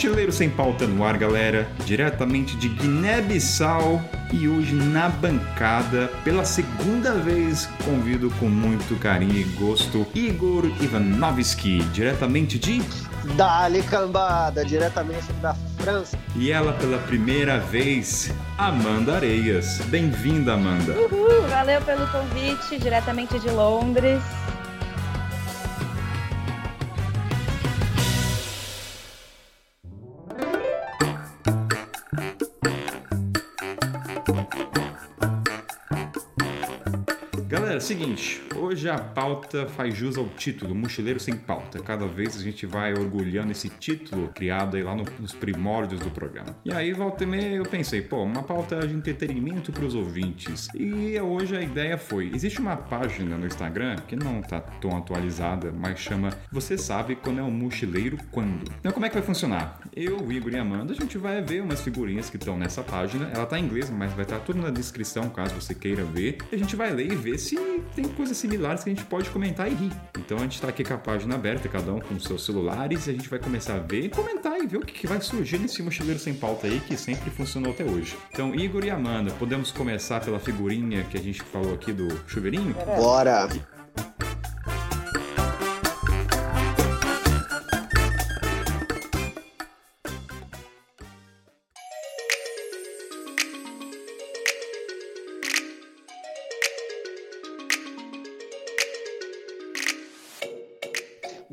[0.00, 4.02] Mochileiro Sem Pauta no ar, galera, diretamente de Guiné-Bissau
[4.32, 11.82] e hoje na bancada, pela segunda vez, convido com muito carinho e gosto Igor Ivanovski,
[11.92, 12.82] diretamente de
[13.36, 16.16] Dali Cambada, diretamente da França.
[16.34, 19.82] E ela pela primeira vez, Amanda Areias.
[19.88, 20.94] Bem-vinda, Amanda.
[20.94, 24.22] Uhul, valeu pelo convite, diretamente de Londres.
[37.90, 41.82] Seguinte, hoje a pauta faz jus ao título Mochileiro Sem Pauta.
[41.82, 46.08] Cada vez a gente vai orgulhando esse título criado aí lá no, nos primórdios do
[46.08, 46.54] programa.
[46.64, 50.68] E aí, volta e meia, eu pensei, pô, uma pauta de entretenimento para os ouvintes.
[50.72, 55.72] E hoje a ideia foi, existe uma página no Instagram que não tá tão atualizada,
[55.72, 58.70] mas chama Você Sabe Quando é um Mochileiro Quando.
[58.78, 59.80] Então como é que vai funcionar?
[59.96, 63.28] Eu, Igor e Amanda, a gente vai ver umas figurinhas que estão nessa página.
[63.34, 66.38] Ela tá em inglês, mas vai estar tudo na descrição caso você queira ver.
[66.52, 69.30] E a gente vai ler e ver se tem coisas similares que a gente pode
[69.30, 69.92] comentar e rir.
[70.18, 73.10] Então a gente está aqui com a página aberta, cada um com seus celulares, e
[73.10, 75.82] a gente vai começar a ver, comentar e ver o que, que vai surgir nesse
[75.82, 78.16] mochileiro sem pauta aí que sempre funcionou até hoje.
[78.32, 82.74] Então, Igor e Amanda, podemos começar pela figurinha que a gente falou aqui do chuveirinho?
[82.96, 83.48] Bora!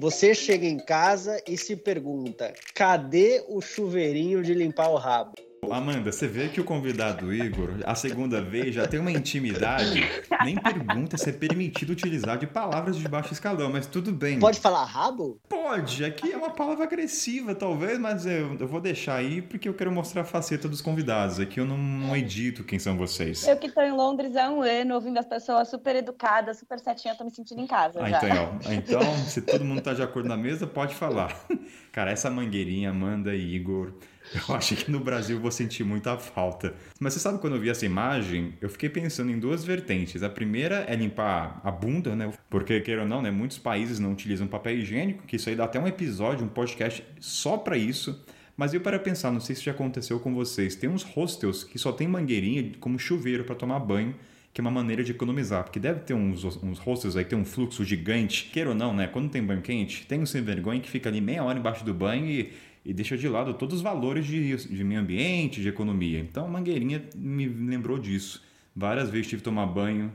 [0.08, 5.34] Você chega em casa e se pergunta: cadê o chuveirinho de limpar o rabo?
[5.74, 10.02] Amanda, você vê que o convidado Igor, a segunda vez, já tem uma intimidade,
[10.44, 14.40] nem pergunta se é permitido utilizar de palavras de baixo escalão, mas tudo bem.
[14.40, 15.40] Pode falar rabo?
[15.50, 19.74] Pode, aqui é uma palavra agressiva, talvez, mas eu, eu vou deixar aí porque eu
[19.74, 21.40] quero mostrar a faceta dos convidados.
[21.40, 23.48] Aqui eu não, não edito quem são vocês.
[23.48, 27.18] Eu que tô em Londres há um ano, ouvindo as pessoas super educadas, super certinhas,
[27.18, 28.18] tô me sentindo em casa Ah, já.
[28.18, 28.72] então, ó.
[28.74, 31.36] então, se todo mundo tá de acordo na mesa, pode falar.
[31.92, 33.92] Cara, essa mangueirinha, Amanda e Igor,
[34.34, 36.74] eu acho que no Brasil vou sentir muita falta.
[37.00, 40.24] Mas você sabe quando eu vi essa imagem, eu fiquei pensando em duas vertentes.
[40.24, 42.32] A primeira é limpar a bunda, né?
[42.50, 43.32] Porque, queira ou não, né?
[43.32, 47.04] Muitos países não utilizam papel higiênico, que isso aí dá até um episódio, um podcast
[47.20, 48.24] só pra isso.
[48.58, 51.78] Mas eu para pensar, não sei se já aconteceu com vocês, tem uns hostels que
[51.78, 54.16] só tem mangueirinha como chuveiro para tomar banho,
[54.52, 57.46] que é uma maneira de economizar, porque deve ter uns, uns hostels aí, tem um
[57.46, 59.06] fluxo gigante, queira ou não, né?
[59.06, 61.94] Quando tem banho quente, tem um sem vergonha que fica ali meia hora embaixo do
[61.94, 62.52] banho e,
[62.88, 66.20] e deixa de lado todos os valores de, de meio ambiente, de economia.
[66.20, 68.42] Então a mangueirinha me lembrou disso.
[68.74, 70.10] Várias vezes tive que tomar banho.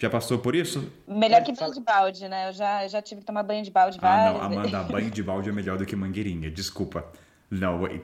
[0.00, 0.90] Já passou por isso?
[1.06, 2.48] Melhor que banho de balde, né?
[2.48, 4.74] Eu já, já tive que tomar banho de balde Ah, várias não, vezes.
[4.74, 7.06] Amanda, banho de balde é melhor do que mangueirinha, desculpa.
[7.52, 8.02] Não, wait.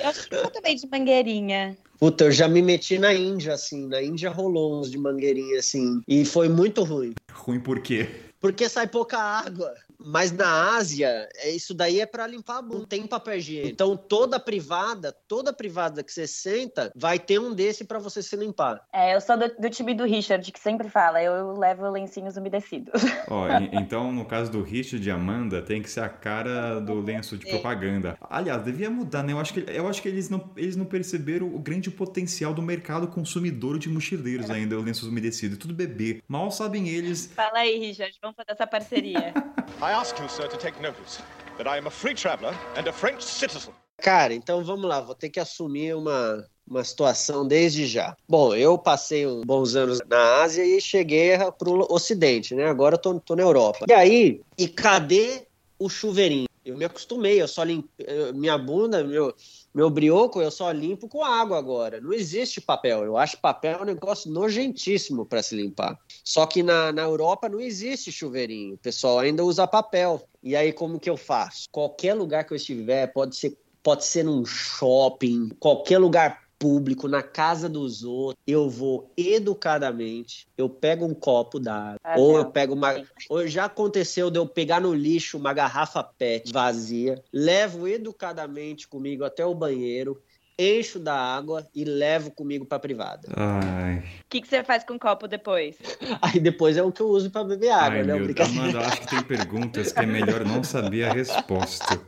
[0.00, 1.76] Eu acho que eu também de mangueirinha.
[1.98, 3.86] Puta, eu já me meti na Índia, assim.
[3.86, 6.00] Na Índia rolou uns de mangueirinha, assim.
[6.08, 7.12] E foi muito ruim.
[7.30, 8.08] Ruim por quê?
[8.40, 9.74] Porque sai pouca água.
[10.04, 12.78] Mas na Ásia, é- isso daí é pra limpar a bunda.
[12.78, 13.68] Não tem papel higiênico.
[13.72, 18.36] Então toda privada, toda privada que você senta, vai ter um desse pra você se
[18.36, 18.82] limpar.
[18.92, 22.92] É, eu sou do, do time do Richard, que sempre fala, eu levo lencinhos umedecidos.
[23.28, 27.00] Ó, e- então, no caso do Richard e Amanda, tem que ser a cara do
[27.00, 28.16] lenço de propaganda.
[28.28, 29.32] Aliás, devia mudar, né?
[29.32, 32.60] Eu acho que, eu acho que eles, não, eles não perceberam o grande potencial do
[32.62, 35.58] mercado consumidor de mochileiros ainda, o lenços umedecidos.
[35.58, 36.22] Tudo bebê.
[36.28, 37.30] Mal sabem eles.
[37.34, 39.32] Fala aí, Richard, vamos fazer essa parceria.
[39.94, 41.22] Ask you, sir, to take notice
[41.56, 43.72] that I am a free traveller and a French citizen.
[44.02, 48.16] Cara, então vamos lá, vou ter que assumir uma, uma situação desde já.
[48.28, 52.66] Bom, eu passei uns bons anos na Ásia e cheguei pro Ocidente, né?
[52.66, 53.86] Agora eu tô, tô na Europa.
[53.88, 55.46] E aí, e cadê
[55.86, 56.46] o chuveirinho?
[56.64, 57.90] Eu me acostumei, eu só limpo.
[58.34, 59.34] Minha bunda, meu,
[59.74, 62.00] meu brioco, eu só limpo com água agora.
[62.00, 63.04] Não existe papel.
[63.04, 65.98] Eu acho papel um negócio nojentíssimo para se limpar.
[66.24, 68.76] Só que na, na Europa não existe chuveirinho.
[68.76, 70.26] O pessoal ainda usa papel.
[70.42, 71.68] E aí, como que eu faço?
[71.70, 77.22] Qualquer lugar que eu estiver, pode ser, pode ser num shopping, qualquer lugar público, na
[77.22, 82.38] casa dos outros, eu vou educadamente, eu pego um copo d'água, Ah, ou não.
[82.38, 83.04] eu pego uma.
[83.28, 89.24] Ou já aconteceu de eu pegar no lixo uma garrafa PET vazia, levo educadamente comigo
[89.24, 90.22] até o banheiro,
[90.58, 93.28] encho da água e levo comigo pra privada.
[93.28, 95.76] O que, que você faz com o copo depois?
[96.22, 98.14] Aí depois é o que eu uso pra beber água, ai né?
[98.14, 98.44] meu.
[98.44, 102.00] Amanda, eu acho que tem perguntas que é melhor não saber a resposta.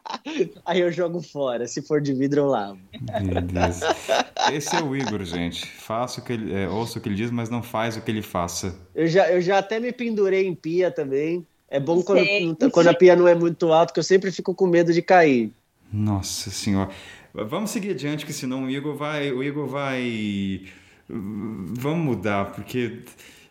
[0.64, 1.66] Aí eu jogo fora.
[1.66, 2.78] Se for de vidro, eu lavo.
[3.22, 3.80] Meu Deus.
[4.52, 5.66] Esse é o Igor, gente.
[5.66, 8.10] Faça o que ele, é, ouça o que ele diz, mas não faz o que
[8.10, 8.74] ele faça.
[8.94, 11.46] Eu já, eu já até me pendurei em pia também.
[11.68, 14.66] É bom quando, quando a pia não é muito alta, que eu sempre fico com
[14.66, 15.50] medo de cair.
[15.90, 16.90] Nossa senhora.
[17.34, 19.32] Vamos seguir adiante, que senão o Igor vai.
[19.32, 20.66] O Igor vai.
[21.08, 23.00] Vamos mudar, porque.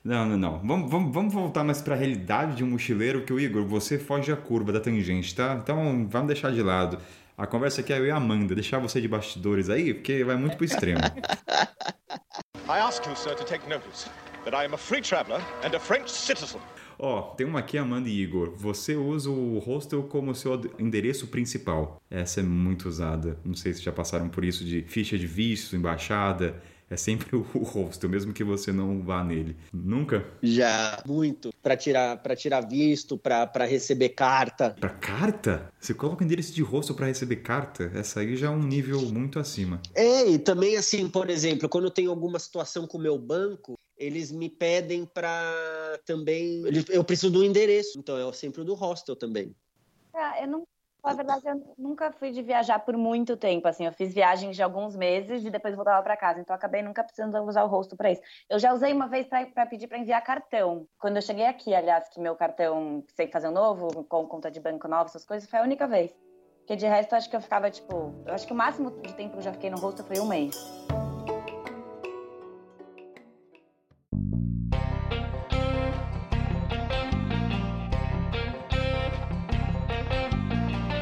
[0.04, 0.60] Não, não, não.
[0.60, 4.00] Vamos, vamos, vamos voltar mais para a realidade de um mochileiro, que o Igor, você
[4.00, 5.60] foge da curva, da tangente, tá?
[5.62, 6.98] Então vamos deixar de lado.
[7.38, 10.36] A conversa aqui é eu e a Amanda, deixar você de bastidores aí, porque vai
[10.36, 11.02] muito pro extremo.
[12.70, 14.10] I ask you, sir, to take notice
[14.46, 16.62] that I am a free traveler and a French citizen.
[17.04, 18.54] Ó, oh, tem uma aqui, Amanda e Igor.
[18.56, 22.00] Você usa o hostel como seu endereço principal.
[22.12, 23.40] Essa é muito usada.
[23.44, 26.62] Não sei se já passaram por isso de ficha de visto, embaixada.
[26.92, 29.58] É sempre o hostel, mesmo que você não vá nele.
[29.74, 30.24] Nunca?
[30.44, 31.52] Já, muito.
[31.64, 34.76] Para tirar, pra tirar visto, para receber carta.
[34.80, 35.72] Para carta?
[35.80, 37.92] Você coloca o endereço de hostel para receber carta?
[37.96, 39.82] Essa aí já é um nível muito acima.
[39.96, 43.74] É, e também assim, por exemplo, quando eu tenho alguma situação com o meu banco,
[44.02, 46.64] eles me pedem para também.
[46.90, 49.56] Eu preciso do endereço, então é sempre o do hostel também.
[50.14, 50.68] Ah, eu não.
[51.04, 54.62] Na verdade, eu nunca fui de viajar por muito tempo, assim, eu fiz viagens de
[54.62, 58.12] alguns meses e depois voltava para casa, então acabei nunca precisando usar o rosto para
[58.12, 58.22] isso.
[58.48, 60.86] Eu já usei uma vez para pedir para enviar cartão.
[61.00, 64.60] Quando eu cheguei aqui, aliás, que meu cartão sei fazer um novo, com conta de
[64.60, 66.16] banco nova, essas coisas, foi a única vez.
[66.60, 69.32] Porque de resto, acho que eu ficava, tipo, eu acho que o máximo de tempo
[69.32, 70.56] que eu já fiquei no rosto foi um mês.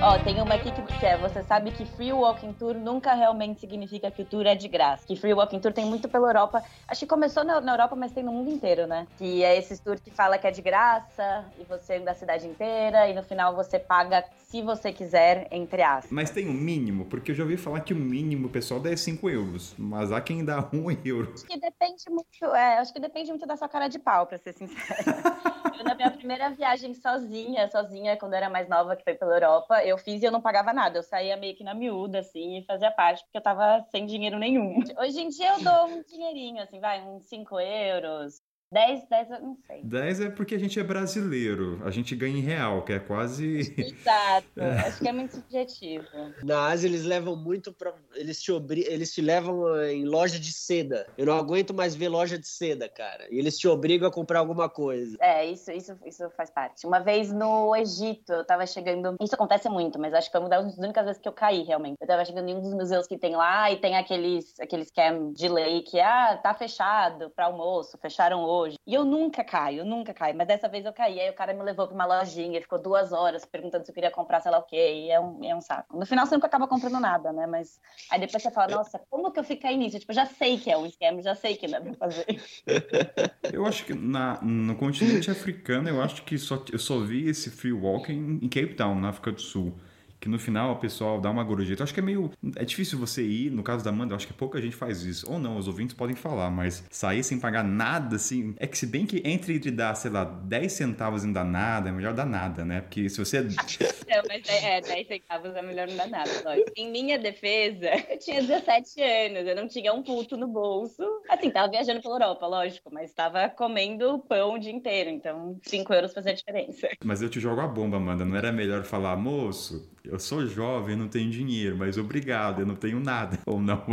[0.01, 4.09] Ó, tem uma aqui que é, você sabe que Free Walking Tour nunca realmente significa
[4.09, 5.05] que o tour é de graça.
[5.05, 6.63] Que Free Walking Tour tem muito pela Europa.
[6.87, 9.05] Acho que começou na, na Europa, mas tem no mundo inteiro, né?
[9.17, 12.47] Que é esse tour que fala que é de graça e você anda a cidade
[12.47, 16.11] inteira e no final você paga se você quiser, entre aspas.
[16.11, 19.29] Mas tem um mínimo, porque eu já ouvi falar que o mínimo pessoal dá 5
[19.29, 21.33] euros, mas há quem dá 1 um euro.
[21.35, 24.37] Acho que depende muito, é, acho que depende muito da sua cara de pau, pra
[24.37, 25.03] ser sincera.
[25.77, 29.35] eu, na minha primeira viagem sozinha, sozinha, quando eu era mais nova, que foi pela
[29.35, 30.99] Europa, eu fiz e eu não pagava nada.
[30.99, 34.39] Eu saía meio que na miúda, assim, e fazia parte, porque eu tava sem dinheiro
[34.39, 34.79] nenhum.
[34.97, 38.41] Hoje em dia eu dou um dinheirinho, assim, vai, uns 5 euros,
[38.71, 39.83] 10, 10 eu não sei.
[39.83, 43.73] 10 é porque a gente é brasileiro, a gente ganha em real, que é quase.
[43.75, 44.77] Exato, é.
[44.85, 46.05] acho que é muito subjetivo.
[46.43, 47.93] Na Ásia eles levam muito pra.
[48.13, 48.85] Eles te, obri...
[48.87, 51.07] eles te levam eh, em loja de seda.
[51.17, 53.27] Eu não aguento mais ver loja de seda, cara.
[53.31, 55.17] E eles te obrigam a comprar alguma coisa.
[55.19, 56.85] É, isso, isso, isso faz parte.
[56.85, 59.15] Uma vez no Egito, eu tava chegando.
[59.19, 61.97] Isso acontece muito, mas acho que foi uma das únicas vezes que eu caí, realmente.
[61.99, 65.31] Eu tava chegando em um dos museus que tem lá e tem aqueles, aqueles cam
[65.33, 68.77] de lei que, ah, tá fechado pra almoço, fecharam hoje hoje.
[68.85, 70.35] E eu nunca caio, nunca caio.
[70.35, 71.19] Mas dessa vez eu caí.
[71.19, 74.11] Aí o cara me levou pra uma lojinha, ficou duas horas perguntando se eu queria
[74.11, 75.05] comprar sei lá o quê.
[75.05, 75.97] E é um, é um saco.
[75.97, 77.47] No final você nunca acaba comprando nada, né?
[77.47, 77.79] Mas
[78.09, 79.99] aí depois você fala, nossa, como que eu fiquei nisso?
[79.99, 82.25] Tipo, já sei que é um esquema, já sei que não é pra fazer.
[83.51, 87.49] Eu acho que na, no continente africano, eu acho que só, eu só vi esse
[87.49, 89.75] free walking em Cape Town, na África do Sul
[90.19, 91.81] que no final o pessoal dá uma gorjeta.
[91.81, 92.31] Eu acho que é meio.
[92.55, 95.31] É difícil você ir, no caso da Amanda, eu acho que pouca gente faz isso.
[95.31, 98.53] Ou não, os ouvintes podem falar, mas sair sem pagar nada, assim.
[98.57, 101.45] É que se bem que entre de dar, sei lá, 10 centavos e não dar
[101.45, 102.81] nada, é melhor dar nada, né?
[102.81, 103.41] Porque se você.
[104.09, 106.29] não, mas é, é 10 centavos é melhor não dar nada.
[106.43, 106.71] Lógico.
[106.75, 111.03] Em minha defesa, eu tinha 17 anos, eu não tinha um puto no bolso.
[111.29, 115.93] Assim, tava viajando pela Europa, lógico, mas tava comendo pão o dia inteiro, então 5
[115.93, 116.89] euros fazia diferença.
[117.03, 118.25] Mas eu te jogo a bomba, Amanda.
[118.25, 122.75] Não era melhor falar, moço, eu sou jovem, não tenho dinheiro, mas obrigado, eu não
[122.75, 123.37] tenho nada.
[123.45, 123.83] Ou não.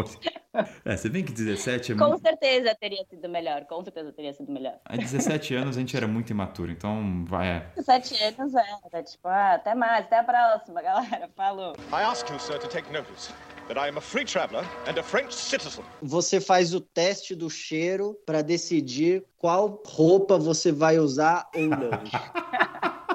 [0.85, 4.51] É, você bem que 17 é Com certeza teria sido melhor, com certeza teria sido
[4.51, 4.79] melhor.
[4.85, 7.49] Há 17 anos a gente era muito imaturo, então vai.
[7.49, 7.71] É.
[7.77, 11.29] 17 anos é, é tipo, ah, até mais, até a próxima, galera.
[11.37, 11.75] Falou.
[11.91, 13.33] I ask you, sir, to take notice
[13.69, 15.85] that I am a free traveler and a French citizen.
[16.03, 21.91] Você faz o teste do cheiro para decidir qual roupa você vai usar ou não.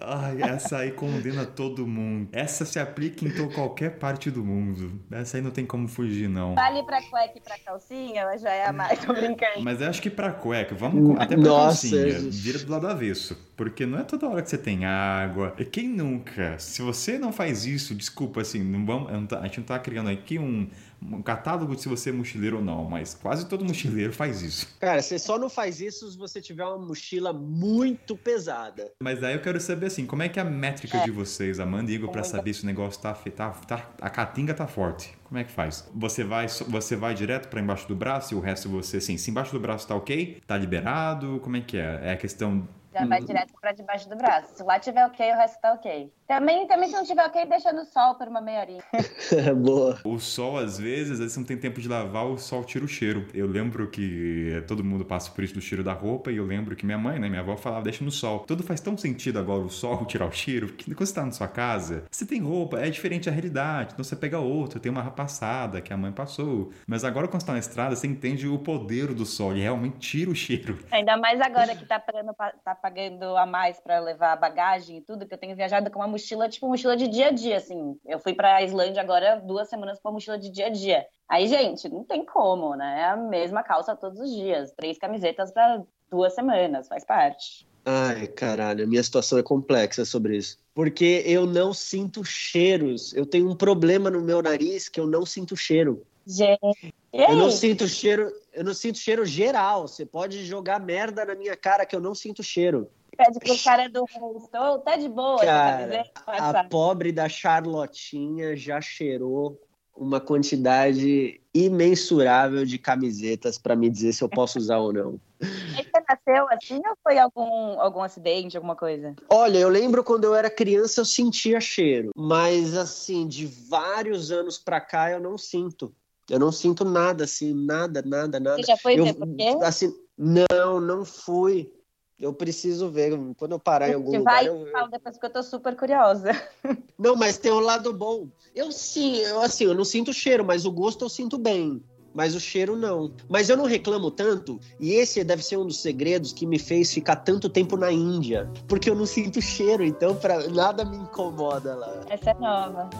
[0.00, 2.28] Ai, essa aí condena todo mundo.
[2.32, 5.00] Essa se aplica em qualquer parte do mundo.
[5.10, 6.54] Essa aí não tem como fugir, não.
[6.54, 9.60] Vale pra cueca e pra calcinha, ela já é a mais, tô brincando.
[9.62, 13.36] Mas eu acho que pra cueca, vamos até pra Nossa, calcinha, vira do lado avesso.
[13.56, 15.52] Porque não é toda hora que você tem água.
[15.58, 16.58] E quem nunca?
[16.58, 20.38] Se você não faz isso, desculpa, assim, não vamos, a gente não tá criando aqui
[20.38, 20.68] um
[21.02, 24.66] um catálogo de se você é mochileiro ou não, mas quase todo mochileiro faz isso.
[24.80, 28.90] Cara, você só não faz isso se você tiver uma mochila muito pesada.
[29.02, 31.04] Mas daí eu quero saber assim, como é que é a métrica é.
[31.04, 34.54] de vocês, Amanda e Igor, para saber se o negócio tá, tá, tá a catinga
[34.54, 35.16] tá forte?
[35.24, 35.88] Como é que faz?
[35.94, 39.30] Você vai, você vai direto para embaixo do braço e o resto você, assim, se
[39.30, 42.00] embaixo do braço tá ok, tá liberado, como é que é?
[42.04, 44.54] É a questão Já vai direto pra debaixo do braço.
[44.56, 46.12] Se lá tiver ok, o resto tá ok.
[46.26, 48.82] Também, também se não tiver ok, deixa no sol por uma meia horinha.
[49.56, 49.98] Boa.
[50.04, 52.88] O sol, às vezes, às vezes não tem tempo de lavar, o sol tira o
[52.88, 53.26] cheiro.
[53.32, 56.76] Eu lembro que todo mundo passa por isso do cheiro da roupa, e eu lembro
[56.76, 58.40] que minha mãe, né, minha avó falava, deixa no sol.
[58.40, 61.32] Tudo faz tão sentido agora o sol tirar o cheiro, que quando você tá na
[61.32, 63.92] sua casa, você tem roupa, é diferente a realidade.
[63.92, 66.72] Então você pega outra, tem uma passada que a mãe passou.
[66.86, 69.98] Mas agora quando você tá na estrada, você entende o poder do sol, ele realmente
[69.98, 70.78] tira o cheiro.
[70.90, 75.26] Ainda mais agora que tá pagando, tá pagando a mais pra levar bagagem e tudo,
[75.26, 77.98] que eu tenho viajado com uma mochila, tipo mochila de dia a dia, assim.
[78.06, 81.06] Eu fui pra Islândia agora duas semanas com uma mochila de dia a dia.
[81.28, 83.00] Aí, gente, não tem como, né?
[83.00, 84.72] É a mesma calça todos os dias.
[84.72, 87.67] Três camisetas para duas semanas, faz parte.
[87.84, 90.58] Ai, caralho, a minha situação é complexa sobre isso.
[90.74, 93.14] Porque eu não sinto cheiros.
[93.14, 96.06] Eu tenho um problema no meu nariz que eu não sinto cheiro.
[96.26, 99.88] Gente, eu não sinto cheiro, eu não sinto cheiro geral.
[99.88, 102.90] Você pode jogar merda na minha cara que eu não sinto cheiro.
[103.16, 105.38] Pede pro cara do estou, tá de boa.
[105.38, 109.58] Cara, a pobre da Charlotinha já cheirou
[109.98, 115.20] uma quantidade imensurável de camisetas para me dizer se eu posso usar ou não.
[115.40, 119.14] Você nasceu assim ou foi algum, algum acidente, alguma coisa?
[119.28, 124.56] Olha, eu lembro quando eu era criança eu sentia cheiro, mas assim, de vários anos
[124.56, 125.92] para cá eu não sinto.
[126.30, 128.56] Eu não sinto nada, assim, nada, nada, nada.
[128.56, 129.56] Você já foi eu, ver por quê?
[129.62, 131.72] Assim, não, não fui.
[132.20, 133.16] Eu preciso ver.
[133.36, 134.72] Quando eu parar em algum vai, lugar.
[134.72, 134.90] Eu, eu...
[134.90, 136.30] depois que eu tô super curiosa.
[136.98, 138.26] Não, mas tem um lado bom.
[138.54, 141.80] Eu sim, eu assim, eu não sinto cheiro, mas o gosto eu sinto bem.
[142.12, 143.12] Mas o cheiro não.
[143.28, 146.92] Mas eu não reclamo tanto, e esse deve ser um dos segredos que me fez
[146.92, 148.50] ficar tanto tempo na Índia.
[148.66, 152.00] Porque eu não sinto cheiro, então pra, nada me incomoda lá.
[152.08, 152.90] Essa é nova.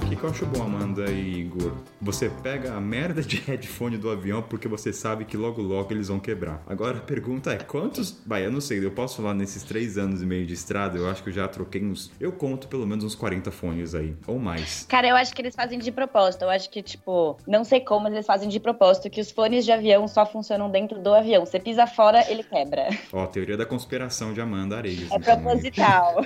[0.00, 1.72] Aqui que eu acho bom, Amanda e Igor.
[2.00, 6.08] Você pega a merda de headphone do avião porque você sabe que logo logo eles
[6.08, 6.62] vão quebrar.
[6.66, 8.20] Agora a pergunta é: quantos.
[8.26, 11.08] Vai, eu não sei, eu posso falar nesses três anos e meio de estrada, eu
[11.08, 12.10] acho que eu já troquei uns.
[12.18, 14.86] Eu conto pelo menos uns 40 fones aí, ou mais.
[14.88, 16.42] Cara, eu acho que eles fazem de propósito.
[16.42, 19.64] Eu acho que, tipo, não sei como, mas eles fazem de propósito que os fones
[19.64, 21.44] de avião só funcionam dentro do avião.
[21.44, 22.88] Você pisa fora, ele quebra.
[23.12, 25.10] Ó, teoria da conspiração de Amanda Areias.
[25.10, 26.24] É então, proposital.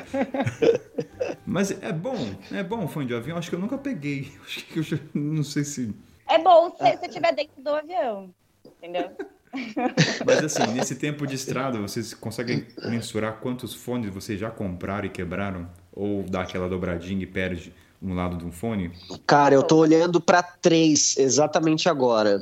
[1.46, 2.16] mas é bom,
[2.52, 3.38] é bom fone de avião.
[3.38, 4.32] Acho que eu nunca peguei.
[4.44, 5.94] Acho que eu já, não sei se.
[6.28, 8.30] É bom se você estiver dentro do avião.
[8.64, 9.10] Entendeu?
[10.26, 15.10] Mas assim, nesse tempo de estrada, vocês conseguem mensurar quantos fones vocês já compraram e
[15.10, 15.68] quebraram?
[15.92, 18.92] Ou dá aquela dobradinha e perde um lado de um fone?
[19.26, 22.40] Cara, eu tô olhando para três exatamente agora.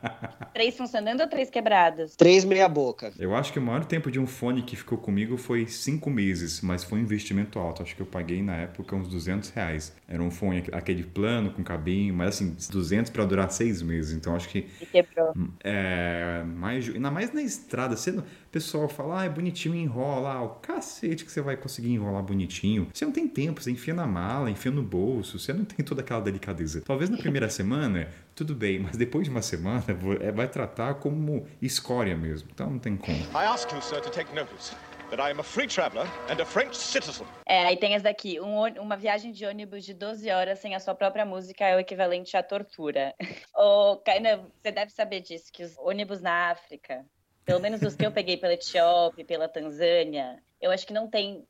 [0.58, 2.16] Três funcionando ou três quebradas?
[2.16, 3.14] Três meia boca.
[3.20, 6.62] Eu acho que o maior tempo de um fone que ficou comigo foi cinco meses,
[6.62, 7.84] mas foi um investimento alto.
[7.84, 9.96] Acho que eu paguei na época uns 200 reais.
[10.08, 14.18] Era um fone, aquele plano com cabinho, mas assim, 200 para durar seis meses.
[14.18, 14.66] Então acho que.
[14.82, 15.32] E quebrou.
[15.64, 16.42] É.
[16.44, 20.34] Mais, ainda mais na estrada, sendo pessoal fala, ah, é bonitinho, enrola.
[20.34, 22.88] Ah, o cacete que você vai conseguir enrolar bonitinho.
[22.92, 26.02] Você não tem tempo, você enfia na mala, enfia no bolso, você não tem toda
[26.02, 26.82] aquela delicadeza.
[26.82, 29.84] Talvez na primeira semana, tudo bem, mas depois de uma semana,
[30.22, 32.48] é, vai tratar como escória mesmo.
[32.54, 33.18] Então não tem como.
[33.18, 34.76] I ask you, sir, to take notice.
[35.10, 37.26] That I am a free traveler and a French citizen.
[37.48, 38.40] É, aí tem essa daqui.
[38.40, 41.80] Um, uma viagem de ônibus de 12 horas sem a sua própria música é o
[41.80, 43.16] equivalente à tortura.
[43.58, 47.04] Ô, oh, Kaina, você deve saber disso, que os ônibus na África
[47.44, 51.48] pelo menos os que eu peguei pela Etiópia, pela Tanzânia, eu acho que não tem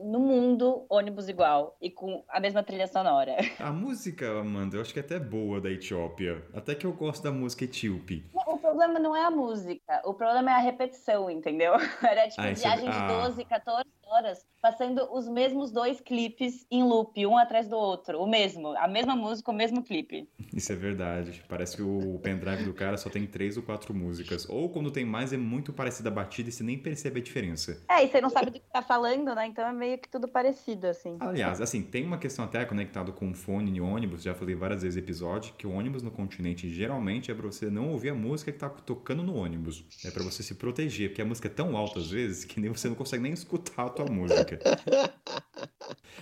[0.00, 3.36] no mundo ônibus igual e com a mesma trilha sonora.
[3.58, 6.42] A música, Amanda, eu acho que é até boa da Etiópia.
[6.54, 8.24] Até que eu gosto da música etíope.
[8.46, 11.74] O problema não é a música, o problema é a repetição, entendeu?
[12.02, 12.92] Era tipo ah, viagem é...
[12.92, 18.20] de 12, 14 horas passando os mesmos dois clipes em loop, um atrás do outro,
[18.20, 20.28] o mesmo, a mesma música, o mesmo clipe.
[20.54, 21.42] Isso é verdade.
[21.48, 24.48] Parece que o pendrive do cara só tem três ou quatro músicas.
[24.48, 27.82] Ou quando tem mais, é muito parecida a batida e você nem percebe a diferença.
[27.90, 29.46] É, e você não sabe do que tá falando, né?
[29.48, 31.16] Então é meio que tudo parecido, assim.
[31.18, 34.82] Aliás, assim, tem uma questão até conectado com o fone e ônibus, já falei várias
[34.82, 38.14] vezes no episódio, que o ônibus no continente geralmente é pra você não ouvir a
[38.14, 39.84] música que tá tocando no ônibus.
[40.04, 42.70] É para você se proteger, porque a música é tão alta às vezes que nem
[42.70, 44.58] você não consegue nem escutar a tua música.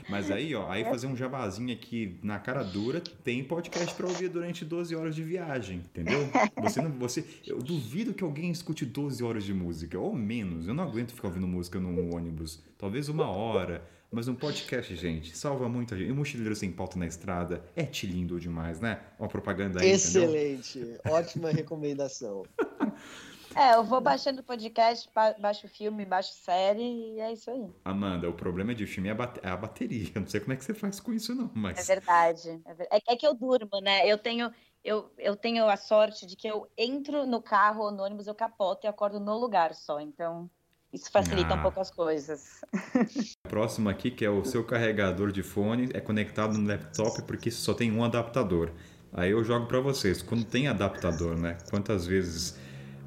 [0.08, 4.28] Mas aí, ó, aí fazer um jabazinho aqui na cara dura, tem podcast para ouvir
[4.28, 6.28] durante 12 horas de viagem, entendeu?
[6.60, 10.66] Você não, você, eu duvido que alguém escute 12 horas de música, ou menos.
[10.66, 12.62] Eu não aguento ficar ouvindo música no ônibus.
[12.76, 13.84] Talvez uma hora.
[14.12, 16.08] Mas um podcast, gente, salva muita gente.
[16.08, 18.98] E o Mochileiro Sem Pauta na Estrada é te lindo demais, né?
[19.16, 20.80] Uma propaganda aí, Excelente.
[20.80, 21.00] Entendeu?
[21.06, 22.42] Ótima recomendação.
[23.54, 26.82] É, eu vou baixando podcast, ba- baixo filme, baixo série
[27.14, 27.66] e é isso aí.
[27.84, 30.08] Amanda, o problema de filme é a, é bateria.
[30.14, 31.86] Eu não sei como é que você faz com isso, não, É mas.
[31.86, 32.60] verdade.
[32.64, 34.06] É, ver- é que- é que eu durmo, né?
[34.06, 34.52] Eu tenho,
[34.84, 38.34] eu, eu tenho a sorte de que eu entro no carro ou no ônibus, eu
[38.34, 40.00] capoto e acordo no lugar só.
[40.00, 40.48] Então,
[40.92, 41.56] isso facilita Ah.
[41.56, 42.60] um pouco as coisas.
[43.48, 47.74] Próximo aqui, que é o seu carregador de fone, é conectado no laptop porque só
[47.74, 48.70] tem um adaptador.
[49.12, 51.58] Aí eu jogo pra vocês, quando tem adaptador, né?
[51.68, 52.56] Quantas vezes.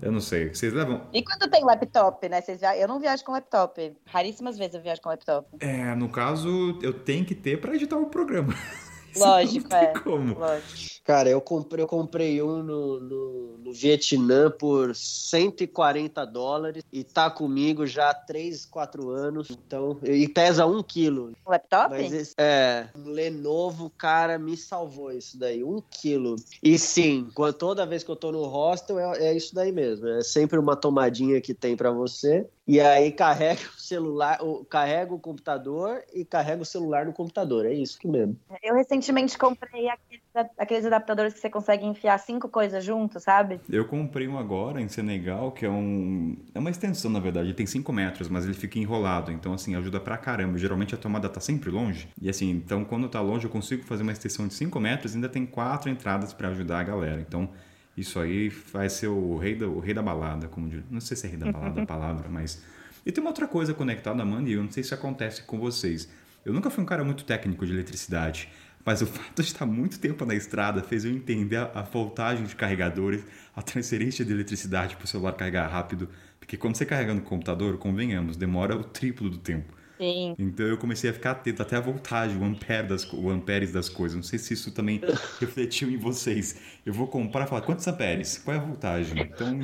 [0.03, 0.53] Eu não sei.
[0.53, 1.01] Vocês levam.
[1.13, 2.41] E quando tem laptop, né?
[2.41, 2.77] Vocês via...
[2.77, 3.95] Eu não viajo com laptop.
[4.05, 5.47] Raríssimas vezes eu viajo com laptop.
[5.61, 8.53] É, no caso, eu tenho que ter pra editar o programa.
[9.15, 9.93] Lógico, é.
[10.03, 10.37] Como?
[10.37, 10.93] Lógico.
[11.03, 17.29] Cara, eu comprei, eu comprei um no, no, no Vietnã por 140 dólares e tá
[17.29, 19.49] comigo já há 3, 4 anos.
[19.51, 21.33] Então, e pesa 1 quilo.
[21.45, 21.89] Laptop?
[21.89, 26.37] Mas esse, é, um Lenovo, cara, me salvou isso daí, um quilo.
[26.61, 30.07] E sim, quando, toda vez que eu tô no hostel, é, é isso daí mesmo.
[30.07, 32.47] É sempre uma tomadinha que tem pra você.
[32.65, 34.39] E aí carrega o celular,
[34.69, 37.65] carrega o computador e carrega o celular no computador.
[37.65, 38.37] É isso que mesmo.
[38.63, 40.23] Eu recentemente comprei aqueles,
[40.57, 43.59] aqueles adaptadores que você consegue enfiar cinco coisas junto, sabe?
[43.69, 46.37] Eu comprei um agora em Senegal, que é um.
[46.55, 47.47] É uma extensão, na verdade.
[47.47, 49.31] Ele tem 5 metros, mas ele fica enrolado.
[49.31, 50.57] Então, assim, ajuda pra caramba.
[50.57, 52.07] Geralmente a tomada tá sempre longe.
[52.21, 55.15] E assim, então quando tá longe, eu consigo fazer uma extensão de 5 metros e
[55.15, 57.19] ainda tem quatro entradas pra ajudar a galera.
[57.19, 57.49] Então,
[57.95, 60.83] isso aí vai ser o rei da, o rei da balada, como diz.
[60.89, 62.63] Não sei se é rei da balada a palavra, mas.
[63.05, 66.09] E tem uma outra coisa conectada, Amanda, e eu não sei se acontece com vocês.
[66.45, 68.49] Eu nunca fui um cara muito técnico de eletricidade.
[68.85, 72.45] Mas o fato de estar muito tempo na estrada fez eu entender a, a voltagem
[72.45, 73.23] de carregadores,
[73.55, 76.09] a transferência de eletricidade para o celular carregar rápido.
[76.39, 79.73] Porque quando você carrega no computador, convenhamos, demora o triplo do tempo.
[80.03, 80.35] Sim.
[80.37, 83.87] Então eu comecei a ficar atento até a voltagem, o ampere das, o amperes das
[83.87, 84.17] coisas.
[84.17, 84.99] Não sei se isso também
[85.39, 86.59] refletiu em vocês.
[86.85, 88.37] Eu vou comprar e falar, quantos amperes?
[88.37, 89.21] Qual é a voltagem?
[89.21, 89.47] Então...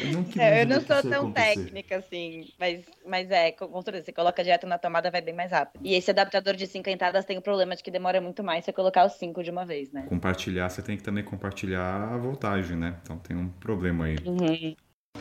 [0.00, 1.56] eu não, queria É, eu não sou tão acontecer.
[1.56, 5.50] técnica assim, mas, mas é, com certeza, você coloca direto na tomada, vai bem mais
[5.50, 5.84] rápido.
[5.84, 8.72] E esse adaptador de cinco entradas tem o problema de que demora muito mais você
[8.72, 10.06] colocar os cinco de uma vez, né?
[10.08, 12.98] Compartilhar, você tem que também compartilhar a voltagem, né?
[13.02, 14.16] Então tem um problema aí.
[14.24, 14.76] Uhum.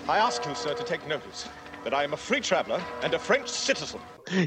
[0.07, 1.49] I ask you, sir, to take notice
[1.83, 3.99] that I am a free traveler and a French citizen.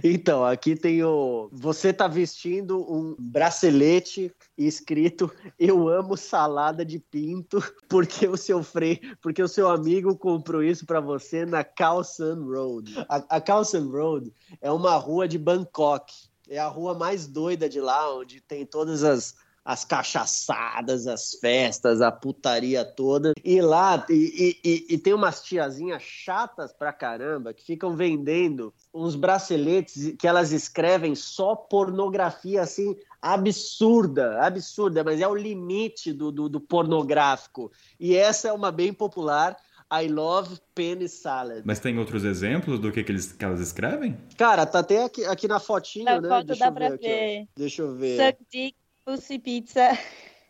[0.03, 1.49] Então, aqui tem o.
[1.52, 8.99] Você tá vestindo um bracelete escrito Eu amo salada de pinto, porque o seu freio,
[9.21, 12.95] porque o seu amigo comprou isso pra você na Khao San Road.
[13.08, 16.13] A, a Khao San Road é uma rua de Bangkok.
[16.49, 22.03] É a rua mais doida de lá, onde tem todas as, as cachaçadas, as festas,
[22.03, 23.33] a putaria toda.
[23.43, 29.15] E lá, e, e- e tem umas tiazinhas chatas pra caramba que ficam vendendo uns
[29.15, 36.49] braceletes que elas escrevem só pornografia assim absurda, absurda, mas é o limite do, do,
[36.49, 37.73] do pornográfico.
[37.99, 39.57] E essa é uma bem popular.
[39.93, 41.63] I love penny salad.
[41.65, 44.17] Mas tem outros exemplos do que, que, eles, que elas escrevem?
[44.37, 46.29] Cara, tá até aqui, aqui na fotinho, Na né?
[46.29, 47.49] foto Deixa dá eu pra ver aqui.
[47.57, 48.27] Deixa eu ver.
[48.33, 49.99] Suck dick, pussy pizza.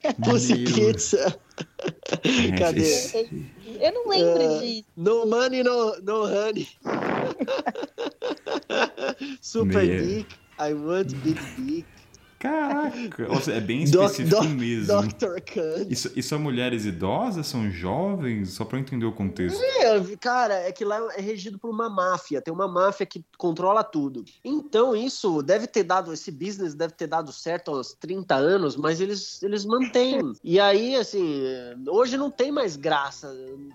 [0.22, 1.40] Pussy Meu Pizza.
[2.58, 2.80] Cadê?
[2.82, 3.46] Esse-
[3.80, 4.58] Eu não lembro É.
[4.60, 4.84] disso.
[4.96, 6.68] No money, no, no honey.
[9.40, 10.06] Super Meu.
[10.06, 10.36] dick.
[10.58, 11.86] I want big dick.
[12.44, 13.26] Caraca!
[13.30, 15.02] Ou seja, é bem Doc- específico doc- mesmo.
[15.02, 15.40] Dr.
[15.40, 15.87] Khan.
[15.88, 17.46] Isso, isso são mulheres idosas?
[17.46, 18.50] São jovens?
[18.50, 19.59] Só pra eu entender o contexto.
[19.62, 23.83] É, cara, é que lá é regido por uma máfia, tem uma máfia que controla
[23.83, 24.24] tudo.
[24.44, 29.00] Então, isso deve ter dado, esse business deve ter dado certo uns 30 anos, mas
[29.00, 30.33] eles, eles mantêm.
[30.44, 31.42] E aí, assim,
[31.88, 33.35] hoje não tem mais graça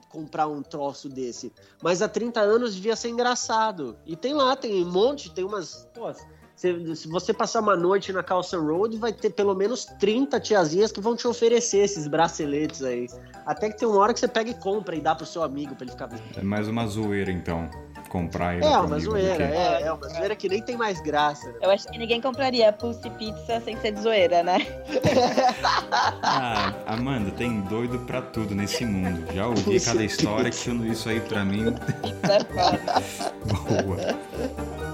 [0.10, 1.52] comprar um troço desse.
[1.82, 3.98] Mas há 30 anos devia ser engraçado.
[4.06, 5.88] E tem lá, tem um monte, tem umas.
[5.94, 6.12] Pô,
[6.60, 10.92] se, se você passar uma noite na Carlson Road, vai ter pelo menos 30 tiazinhas
[10.92, 13.08] que vão te oferecer esses braceletes aí.
[13.46, 15.74] Até que tem uma hora que você pega e compra e dá pro seu amigo
[15.74, 17.70] pra ele ficar É mais uma zoeira, então.
[18.10, 21.48] Comprar e É, uma amigo zoeira, é, é uma zoeira que nem tem mais graça.
[21.48, 21.60] Né?
[21.62, 24.58] Eu acho que ninguém compraria pussy pizza sem ser de zoeira, né?
[26.22, 29.26] Ah, Amanda, tem doido pra tudo nesse mundo.
[29.34, 31.74] Já ouvi cada história que isso aí pra mim.
[32.02, 33.34] Pizza é foda.
[33.86, 34.89] Boa.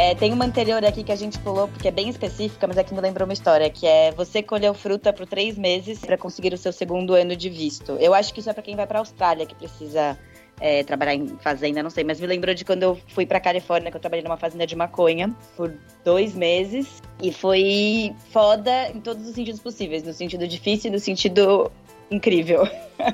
[0.00, 2.94] É, tem uma anterior aqui que a gente pulou, porque é bem específica, mas aqui
[2.94, 6.56] me lembrou uma história, que é você colheu fruta por três meses para conseguir o
[6.56, 7.92] seu segundo ano de visto.
[8.00, 10.18] Eu acho que isso é para quem vai para Austrália, que precisa
[10.58, 13.90] é, trabalhar em fazenda, não sei, mas me lembrou de quando eu fui para Califórnia,
[13.90, 15.70] que eu trabalhei numa fazenda de maconha por
[16.02, 20.98] dois meses, e foi foda em todos os sentidos possíveis, no sentido difícil e no
[20.98, 21.70] sentido
[22.10, 22.66] incrível.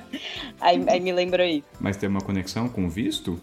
[0.60, 1.66] aí, aí me lembrou isso.
[1.80, 3.40] Mas tem uma conexão com o visto?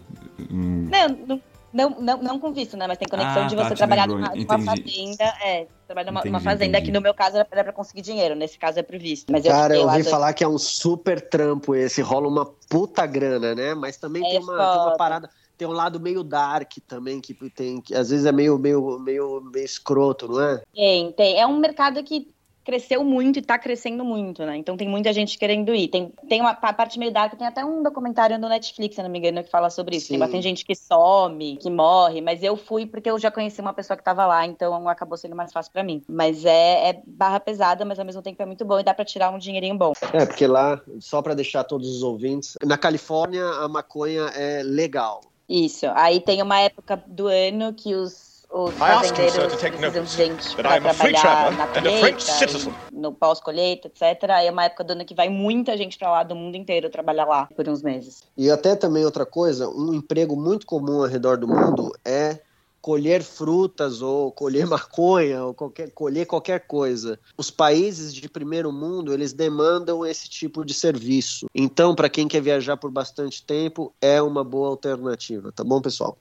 [0.49, 1.41] Hum, Não, não,
[1.73, 2.85] não, não, não com visto, né?
[2.87, 5.23] Mas tem conexão Ah, de tá, você te trabalhar numa, numa fazenda.
[5.43, 6.85] É, trabalhar numa, fazenda entendi.
[6.85, 8.35] que no meu caso era, pra conseguir dinheiro.
[8.35, 9.31] Nesse caso é pro visto.
[9.31, 12.27] Mas eu Cara, eu lá ouvi dois- falar que é um super trampo esse, rola
[12.27, 13.73] uma puta grana, né?
[13.73, 17.33] Mas também É tem, uma, tem uma parada, tem um lado meio dark também, que
[17.51, 20.61] tem, que às vezes é meio, meio, meio, meio escroto, não é?
[20.73, 21.39] Tem, tem.
[21.39, 22.32] É um mercado que
[22.63, 24.57] cresceu muito e tá crescendo muito, né?
[24.57, 25.87] Então tem muita gente querendo ir.
[25.89, 29.09] Tem, tem uma pa- parte meio dark, tem até um documentário no Netflix, se não
[29.09, 30.09] me engano, que fala sobre isso.
[30.09, 33.73] Tem bastante gente que some, que morre, mas eu fui porque eu já conheci uma
[33.73, 36.01] pessoa que tava lá, então acabou sendo mais fácil pra mim.
[36.07, 39.05] Mas é, é barra pesada, mas ao mesmo tempo é muito bom e dá pra
[39.05, 39.93] tirar um dinheirinho bom.
[40.13, 45.21] É, porque lá, só pra deixar todos os ouvintes, na Califórnia a maconha é legal.
[45.47, 45.85] Isso.
[45.93, 49.59] Aí tem uma época do ano que os, os I ask you, sir, fazendeiros to
[49.59, 53.11] take precisam de notice gente that pra I am a free trabalhar na colheita, no
[53.11, 54.29] pós-colheita, etc.
[54.29, 57.25] É uma época do ano que vai muita gente pra lá do mundo inteiro trabalhar
[57.25, 58.23] lá por uns meses.
[58.37, 62.41] E até também outra coisa, um emprego muito comum ao redor do mundo é
[62.79, 67.19] colher frutas ou colher maconha ou qualquer, colher qualquer coisa.
[67.35, 71.47] Os países de primeiro mundo, eles demandam esse tipo de serviço.
[71.55, 76.19] Então, para quem quer viajar por bastante tempo, é uma boa alternativa, tá bom, pessoal?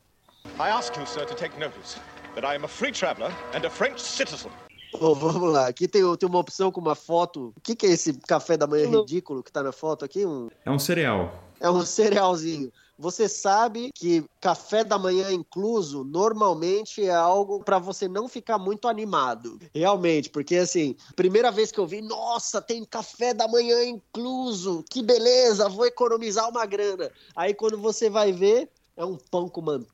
[0.58, 1.98] I ask you, sir, to take notice
[2.34, 4.50] that I am a free traveler and a French citizen.
[4.92, 5.68] Bom, vamos lá.
[5.68, 7.52] Aqui tem, tem uma opção com uma foto.
[7.56, 10.26] O que, que é esse café da manhã ridículo que tá na foto aqui?
[10.26, 11.32] Um, é um cereal.
[11.58, 12.70] É um cerealzinho.
[12.98, 18.86] Você sabe que café da manhã incluso normalmente é algo para você não ficar muito
[18.86, 19.58] animado.
[19.74, 24.84] Realmente, porque assim, primeira vez que eu vi, nossa, tem café da manhã incluso.
[24.90, 27.10] Que beleza, vou economizar uma grana.
[27.34, 29.91] Aí quando você vai ver, é um pão com manteiga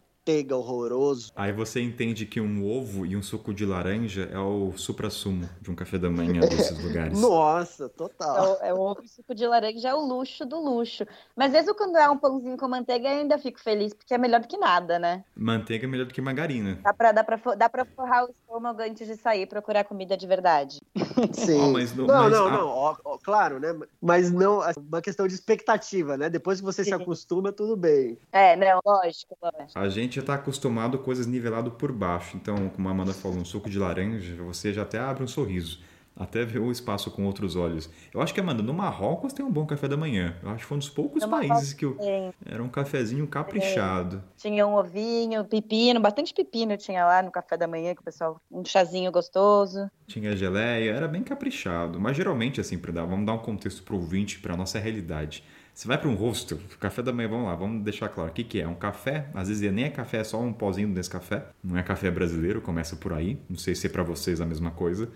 [0.56, 1.32] horroroso.
[1.34, 5.70] Aí você entende que um ovo e um suco de laranja é o supra-sumo de
[5.70, 7.18] um café da manhã desses lugares.
[7.20, 8.58] Nossa, É total.
[8.60, 11.04] o, é o ovo e suco de laranja é o luxo do luxo.
[11.36, 14.40] Mas mesmo quando é um pãozinho com manteiga, eu ainda fico feliz, porque é melhor
[14.40, 15.24] do que nada, né?
[15.34, 16.78] Manteiga é melhor do que margarina.
[16.82, 20.16] Dá pra, dá pra, dá pra forrar o estômago antes de sair e procurar comida
[20.16, 20.78] de verdade.
[21.32, 21.60] Sim.
[21.60, 23.74] Ó, mas não, não- mas não, a- não, ó, ó, claro, né?
[24.00, 26.28] Mas não, uma questão de expectativa, né?
[26.28, 26.96] Depois que você se Sim.
[27.02, 28.18] acostuma, tudo bem.
[28.32, 29.78] É, não, lógico, lógico.
[29.78, 32.36] A gente já tá acostumado a coisas nivelado por baixo.
[32.36, 35.80] Então, como a Amanda falou, um suco de laranja, você já até abre um sorriso.
[36.20, 37.88] Até ver o espaço com outros olhos.
[38.12, 40.34] Eu acho que, Amanda, no Marrocos tem um bom café da manhã.
[40.42, 41.96] Eu acho que foi um dos poucos No países que eu...
[42.44, 44.20] Era um cafezinho caprichado.
[44.36, 48.40] Tinha um ovinho, pepino, bastante pepino tinha lá no café da manhã, que o pessoal.
[48.50, 49.88] Um chazinho gostoso.
[50.08, 52.00] Tinha geleia, era bem caprichado.
[52.00, 55.44] Mas geralmente, assim, pra dar, vamos dar um contexto pro ouvinte, pra nossa realidade.
[55.78, 58.32] Você vai para um hostel, café da manhã, vamos lá, vamos deixar claro.
[58.32, 58.66] O que, que é?
[58.66, 61.46] Um café, às vezes nem é café, é só um pozinho desse café.
[61.62, 63.38] Não é café brasileiro, começa por aí.
[63.48, 65.08] Não sei se é para vocês a mesma coisa.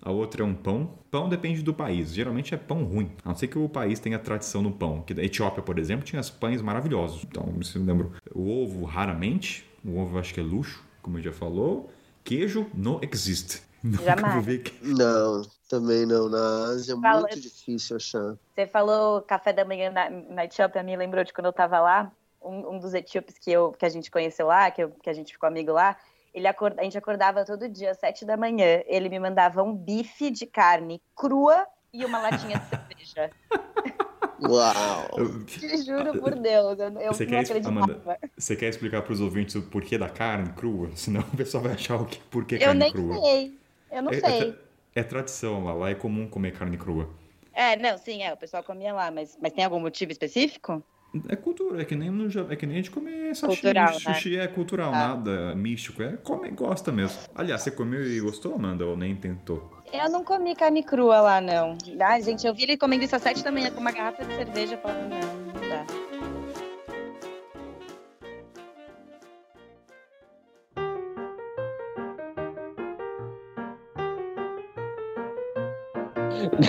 [0.00, 0.94] A outra é um pão.
[1.10, 2.14] Pão depende do país.
[2.14, 3.12] Geralmente é pão ruim.
[3.22, 5.02] A não ser que o país tenha tradição no pão.
[5.02, 7.22] Que da Etiópia, por exemplo, tinha os pães maravilhosos.
[7.24, 8.12] Então, se eu lembro.
[8.34, 9.68] O ovo, raramente.
[9.84, 11.92] O ovo acho que é luxo, como eu já falou.
[12.24, 13.60] Queijo, não existe.
[13.82, 14.44] Nunca Jamais.
[14.82, 16.28] Não, também não.
[16.28, 18.36] Na Ásia é Fala- muito difícil achar.
[18.54, 22.10] Você falou café da manhã na, na Etiópia, me lembrou de quando eu tava lá.
[22.42, 25.12] Um, um dos etíopes que, eu, que a gente conheceu lá, que, eu- que a
[25.12, 25.96] gente ficou amigo lá,
[26.32, 28.82] ele acorda, a gente acordava todo dia, às sete da manhã.
[28.86, 33.30] Ele me mandava um bife de carne crua e uma latinha de cerveja.
[34.40, 35.08] Uau!
[35.18, 37.68] Eu- Te juro por Deus, eu, eu Você não quer, acreditava.
[37.84, 40.90] Amanda, você quer explicar para os ouvintes o porquê da carne crua?
[40.94, 43.20] Senão o pessoal vai achar o que, por que Eu carne nem crua.
[43.20, 43.58] sei.
[43.90, 44.54] Eu não é, sei.
[44.94, 47.08] É, é tradição lá, lá é comum comer carne crua.
[47.52, 50.82] É, não, sim, é, o pessoal comia lá, mas, mas tem algum motivo específico?
[51.28, 53.60] É cultura, é que nem, no, é que nem a gente comer sashimi.
[53.62, 53.98] Cultural, né?
[53.98, 55.08] Sushi é cultural, Ah.
[55.08, 56.02] nada místico.
[56.02, 57.18] É, come, gosta mesmo.
[57.34, 58.84] Aliás, você comeu e gostou, Amanda?
[58.84, 59.72] Ou nem tentou?
[59.90, 61.78] Eu não comi carne crua lá, não.
[61.98, 64.34] Ai, gente, eu vi ele comendo isso às sete da manhã com uma garrafa de
[64.34, 64.76] cerveja.
[64.76, 66.07] Falava, não, não dá.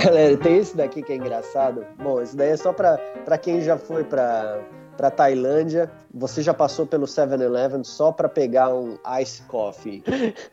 [0.04, 1.86] Galera, tem esse daqui que é engraçado.
[2.02, 2.98] Bom, esse daí é só pra,
[3.42, 4.60] quem já foi pra,
[4.98, 5.90] pra Tailândia.
[6.14, 10.04] Você já passou pelo 7-Eleven só pra pegar um ice coffee.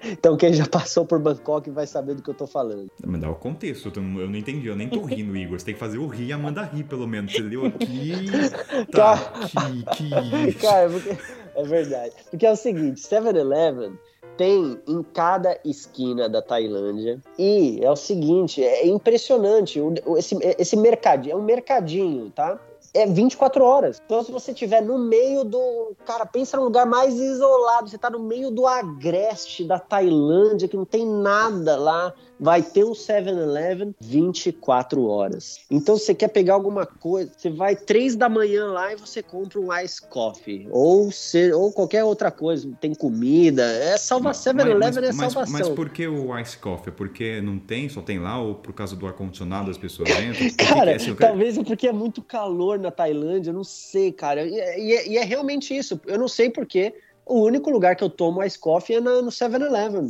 [0.05, 2.91] Então quem já passou por Bangkok vai saber do que eu tô falando.
[3.05, 4.67] Me dá o contexto, eu não, eu não entendi.
[4.67, 5.59] Eu nem tô rindo, Igor.
[5.59, 7.33] Você tem que fazer o rir e a Amanda rir, pelo menos.
[7.33, 8.27] Você leu aqui.
[8.93, 10.53] Tá, aqui, aqui.
[10.55, 11.17] Cara, porque-
[11.57, 12.13] é verdade.
[12.31, 13.93] Porque é o seguinte, 7-Eleven
[14.37, 17.21] tem em cada esquina da Tailândia.
[17.39, 19.81] E é o seguinte, é impressionante.
[20.17, 22.59] esse, esse mercadinho, é um mercadinho, tá?
[22.97, 24.01] é 24 horas.
[24.05, 25.93] Então, se você estiver no meio do.
[26.07, 27.89] Cara, pensa num lugar mais isolado.
[27.89, 32.15] Você tá no meio do agreste da Tailândia, que não tem nada lá.
[32.39, 35.61] Vai ter um 7-Eleven 24 horas.
[35.71, 39.59] Então, você quer pegar alguma coisa, você vai 3 da manhã lá e você compra
[39.59, 40.69] um ice coffee.
[40.71, 42.71] Ou, se, ou qualquer outra coisa.
[42.81, 43.63] Tem comida.
[43.63, 44.53] É salvação.
[44.53, 45.53] 7-Eleven é mas, salvação.
[45.53, 46.89] mas por que o ice coffee?
[46.93, 50.51] É porque não tem, só tem lá, ou por causa do ar-condicionado as pessoas entram?
[50.69, 51.15] Cara, é assim?
[51.15, 54.45] Quero- talvez é porque é muito calor na Tailândia, eu não sei, cara.
[54.47, 55.99] E, e é- e é realmente isso.
[56.07, 56.95] Eu não sei porque
[57.25, 60.09] o único lugar que eu tomo ice coffee é na- no 7-Eleven.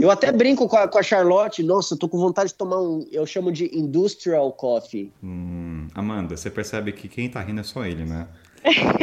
[0.00, 3.06] Eu até brinco com a, com a Charlotte, nossa, tô com vontade de tomar um,
[3.10, 5.12] eu chamo de industrial coffee.
[5.22, 8.28] Hum, Amanda, você percebe que quem tá rindo é só ele, né?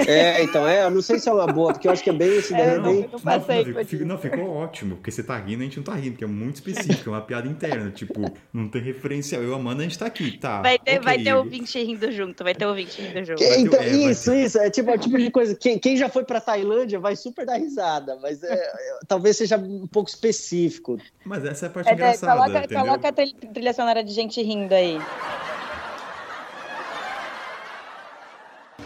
[0.07, 2.13] É, então, é, eu não sei se é uma boa, porque eu acho que é
[2.13, 3.09] bem esse daí, É, é não, bem...
[3.11, 4.05] não passei não, por fico- isso.
[4.05, 6.55] não, ficou ótimo, porque você tá rindo, a gente não tá rindo, porque é muito
[6.55, 9.41] específico, é uma piada interna, tipo, não tem referencial.
[9.41, 10.61] Eu e a Amanda, a gente tá aqui, tá?
[10.61, 11.01] Vai ter, ok.
[11.03, 13.39] vai ter ouvinte rindo junto, vai ter ouvinte rindo junto.
[13.39, 16.07] Ter- Então, é, isso, isso, é tipo, é o tipo de coisa, quem, quem já
[16.09, 18.71] foi pra Tailândia vai super dar risada, mas é, é,
[19.07, 20.97] talvez seja um pouco específico.
[21.25, 22.85] Mas essa é a parte É, é, engraçada, coloca, entendeu?
[22.85, 23.11] coloca a
[23.53, 24.99] trilha sonora de gente rindo aí.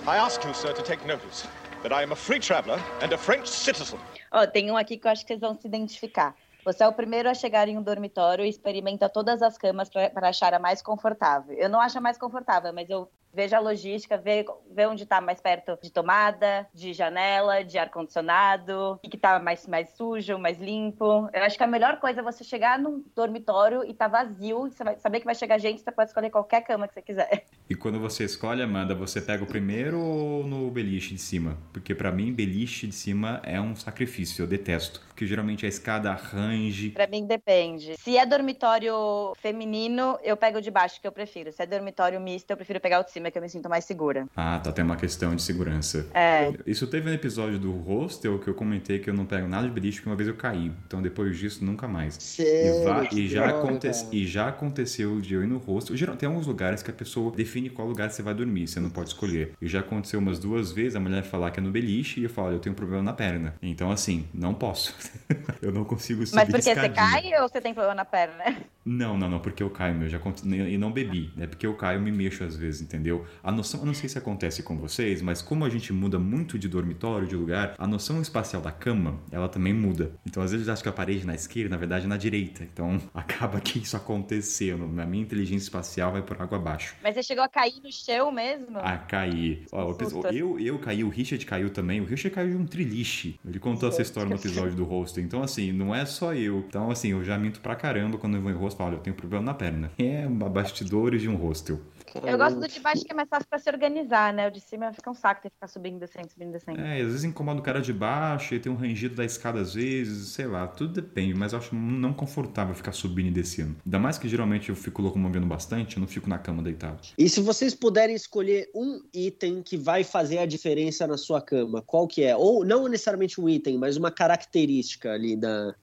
[0.08, 1.48] I ask you, sir, to take notice
[1.84, 4.00] that I am a free traveller and a French citizen.
[4.32, 6.36] Ó, tem um aqui que eu acho que vocês vão se identificar.
[6.66, 10.30] Você é o primeiro a chegar em um dormitório e experimenta todas as camas para
[10.30, 11.56] achar a mais confortável.
[11.56, 15.22] Eu não acho a mais confortável, mas eu vejo a logística, ve- vê onde está
[15.22, 20.60] mais perto de tomada, de janela, de ar-condicionado, o que está mais, mais sujo, mais
[20.60, 21.30] limpo.
[21.34, 24.72] Eu acho que a melhor coisa é você chegar num dormitório e tá vazio, e
[24.72, 27.46] você vai saber que vai chegar gente, você pode escolher qualquer cama que você quiser.
[27.70, 31.58] E quando você escolhe, Amanda, você pega o primeiro ou no beliche de cima?
[31.72, 35.00] Porque pra mim, beliche de cima é um sacrifício, eu detesto.
[35.08, 36.90] Porque geralmente a escada range.
[36.90, 37.96] Pra mim depende.
[37.98, 38.94] Se é dormitório
[39.38, 41.52] feminino, eu pego o de baixo, que eu prefiro.
[41.52, 43.86] Se é dormitório misto, eu prefiro pegar o de cima, que eu me sinto mais
[43.86, 44.26] segura.
[44.36, 46.08] Ah, tá, tem uma questão de segurança.
[46.14, 46.52] É.
[46.66, 49.74] Isso teve um episódio do hostel que eu comentei que eu não pego nada de
[49.74, 50.72] beliche porque uma vez eu caí.
[50.88, 52.16] Então depois disso, nunca mais.
[52.18, 55.96] E, Sério, va- que e já aconte- e já aconteceu de eu ir no hostel.
[55.96, 58.90] Geral, tem alguns lugares que a pessoa define qual lugar você vai dormir, você não
[58.90, 59.52] pode escolher.
[59.62, 62.30] E já aconteceu umas duas vezes a mulher falar que é no beliche e eu
[62.30, 63.56] falo, eu tenho um problema na perna.
[63.62, 64.96] Então, assim, não posso.
[65.62, 66.94] eu não consigo subir Mas porque você escadinha.
[66.96, 68.58] cai ou você tem problema na perna?
[68.86, 71.74] Não, não, não, porque eu caio, meu, já aconte- e não bebi, é porque eu
[71.76, 73.11] caio, eu me mexo às vezes, entendeu?
[73.44, 76.58] A noção, eu não sei se acontece com vocês, mas como a gente muda muito
[76.58, 80.14] de dormitório, de lugar, a noção espacial da cama, ela também muda.
[80.26, 82.64] Então, às vezes eu acho que a parede na esquerda, na verdade, é na direita.
[82.64, 84.84] Então, acaba que isso acontecendo.
[85.02, 86.96] A minha inteligência espacial vai por água abaixo.
[87.04, 88.78] Mas você chegou a cair no chão mesmo?
[88.80, 89.66] A cair.
[89.72, 89.96] Ó,
[90.32, 92.02] eu, eu caí, o Richard caiu também.
[92.02, 93.40] O Richard caiu de um triliche.
[93.46, 95.20] Ele contou essa história no episódio do rosto.
[95.20, 96.60] Então, assim, não é só eu.
[96.68, 98.78] Então, assim, eu já minto pra caramba quando eu vou em rosto.
[98.78, 99.92] Falo, olha, eu tenho problema na perna.
[99.98, 101.80] É bastidores de um hostel.
[102.16, 104.48] Eu gosto do de baixo que é mais fácil pra se organizar, né?
[104.48, 106.82] O de cima fica um saco ter que ficar subindo, descendo, subindo, descendo.
[106.82, 109.60] É, e às vezes incomoda o cara de baixo, e tem um rangido da escada
[109.60, 113.76] às vezes, sei lá, tudo depende, mas eu acho não confortável ficar subindo e descendo.
[113.86, 117.00] Ainda mais que geralmente eu fico locomovendo bastante, eu não fico na cama deitado.
[117.18, 121.82] E se vocês puderem escolher um item que vai fazer a diferença na sua cama,
[121.82, 122.36] qual que é?
[122.36, 125.76] Ou não necessariamente um item, mas uma característica ali da.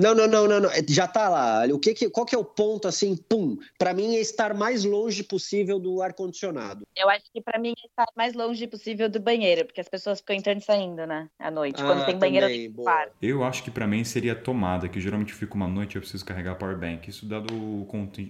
[0.00, 0.70] Não, não, não, não, não.
[0.70, 1.64] É, Já tá lá.
[1.72, 3.58] O que que, qual que é o ponto assim, pum?
[3.78, 6.86] Pra mim é estar mais longe possível do ar condicionado.
[6.96, 10.20] Eu acho que pra mim é estar mais longe possível do banheiro, porque as pessoas
[10.20, 11.28] ficam entrando e saindo, né?
[11.38, 11.82] À noite.
[11.82, 13.12] Quando Ah, tem banheiro quarto.
[13.20, 16.00] Eu acho que pra mim seria tomada, que geralmente eu fico uma noite e eu
[16.00, 17.08] preciso carregar power bank.
[17.08, 17.86] Isso dado o,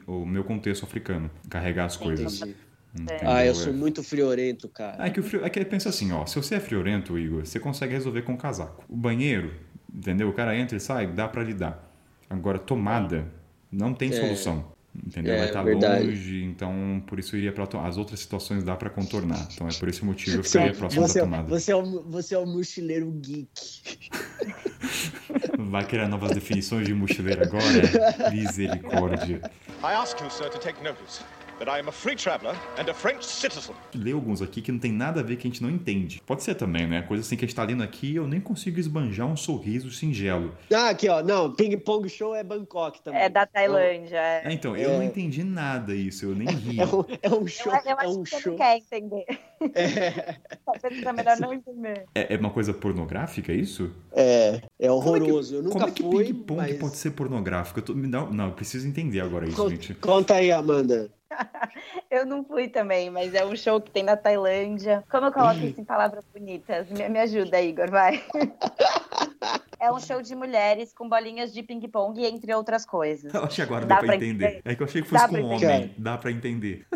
[0.07, 2.41] o meu contexto africano, carregar as coisas.
[2.41, 2.57] Entendi.
[2.95, 3.31] entendeu?
[3.31, 3.55] Ah, eu É.
[3.55, 5.07] sou muito friorento, cara.
[5.07, 7.61] É que, o frio, é que pensa assim, ó, se você é friorento, Igor, você
[7.61, 8.85] consegue resolver com casaco.
[8.89, 9.53] O banheiro,
[9.95, 10.29] entendeu?
[10.29, 11.87] O cara entra e sai, dá pra lidar.
[12.29, 13.27] Agora, tomada,
[13.71, 14.13] não tem É.
[14.13, 14.65] solução.
[15.07, 15.35] Entendeu?
[15.35, 16.05] É, Vai estar verdade.
[16.05, 19.47] longe, então por isso eu iria pra to- As outras situações dá pra contornar.
[19.55, 21.49] Então é por esse motivo eu Você, ficaria próximo você, da tomada.
[21.49, 24.11] você, é um, você é um mochileiro geek.
[25.59, 27.65] Vai criar novas definições de mochileiro agora?
[28.35, 29.41] Misericórdia.
[29.83, 31.23] I ask you, sir, to take notice
[31.61, 33.75] that I am a free traveller and a French citizen.
[33.95, 36.21] Lê alguns aqui que não tem nada a ver que a gente não entende.
[36.27, 37.03] Pode ser também, né?
[37.03, 40.55] Coisa assim que a gente tá lendo aqui, eu nem consigo esbanjar um sorriso singelo.
[40.75, 41.23] Ah, aqui, ó.
[41.23, 43.21] Não, Ping Pong Show é Bangkok também.
[43.21, 44.17] É da Tailândia.
[44.19, 44.43] É.
[44.47, 44.97] É, então, eu É.
[44.97, 46.81] não entendi nada isso, eu nem ri.
[46.81, 47.73] É um, é um Eu, show.
[47.73, 48.53] eu é acho um que você show.
[48.53, 49.25] não quer entender.
[49.75, 52.05] É, Talvez seja melhor não entender.
[52.15, 53.91] É, é uma coisa pornográfica, é isso?
[54.13, 55.55] é, é Como é que- horroroso.
[55.57, 56.79] eu nunca Como é que fui, ping-pong mas...
[56.79, 57.79] pode ser pornográfico?
[57.81, 59.95] Eu tô- me dá- Não, eu preciso entender agora isso, Con- gente.
[59.95, 61.11] Conta aí, Amanda.
[62.11, 65.05] Eu não fui também, mas é um show que tem na Tailândia.
[65.11, 66.89] Como eu coloco isso em palavras bonitas?
[66.91, 68.23] Me, me ajuda, Igor, vai.
[69.83, 73.33] É um show de mulheres com bolinhas de ping-pong, entre outras coisas.
[73.33, 74.45] Eu acho que agora Dá dá, pra pra entender.
[74.45, 74.63] entender?
[74.67, 75.95] É que eu achei que Dá fosse pra com homem.
[75.97, 76.87] Dá pra entender.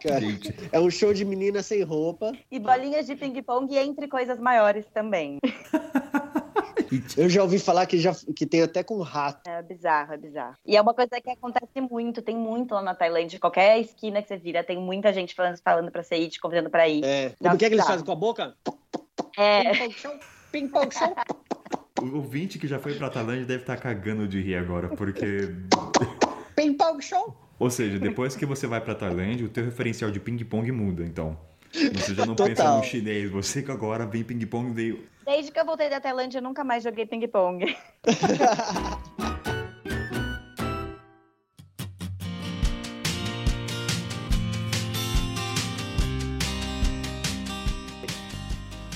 [0.00, 0.24] cara.
[0.70, 2.30] É um show de menina sem roupa.
[2.48, 5.40] E bolinhas de ping-pong entre coisas maiores também.
[7.16, 9.48] Eu já ouvi falar que, já, que tem até com rato.
[9.48, 10.54] É bizarro, é bizarro.
[10.64, 13.38] E é uma coisa que acontece muito, tem muito lá na Tailândia.
[13.38, 16.70] Qualquer esquina que você vira, tem muita gente falando, falando pra você ir, te convidando
[16.70, 17.04] pra ir.
[17.04, 17.28] É.
[17.40, 18.54] Dá Como que é que eles fazem com a boca?
[19.36, 20.12] É, Ping-pong show,
[20.50, 21.14] ping-pong show.
[22.00, 25.54] o ouvinte que já foi pra Tailândia deve estar cagando de rir agora, porque.
[26.56, 27.36] Ping-pong show.
[27.58, 31.38] Ou seja, depois que você vai pra Tailândia, o teu referencial de ping-pong muda, então.
[31.72, 32.78] Você já não pensa Total.
[32.78, 35.04] no chinês, você que agora vem ping-pong veio.
[35.26, 37.76] Desde que eu voltei da Tailândia, eu nunca mais joguei ping-pong.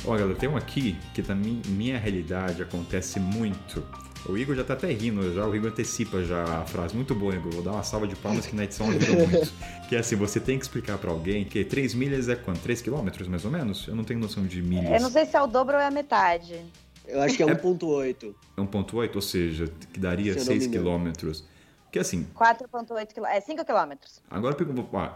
[0.06, 3.84] Ó, galera, tem um aqui que na mi- minha realidade acontece muito.
[4.26, 6.94] O Igor já tá até rindo já, o Igor antecipa já a frase.
[6.94, 7.52] Muito boa, Igor.
[7.52, 9.52] Vou dar uma salva de palmas que na edição ajuda muito.
[9.88, 12.60] Que é assim, você tem que explicar pra alguém que 3 milhas é quanto?
[12.60, 13.88] 3 quilômetros, mais ou menos?
[13.88, 14.88] Eu não tenho noção de milhas.
[14.88, 16.64] Eu não sei se é o dobro ou é a metade.
[17.08, 18.32] Eu acho que é 1.8.
[18.56, 20.84] 1.8, ou seja, que daria Se eu não 6 me engano.
[20.84, 21.44] quilômetros.
[21.90, 23.36] Que assim, 4,8 quilômetros.
[23.36, 24.22] É 5 quilômetros.
[24.30, 24.56] agora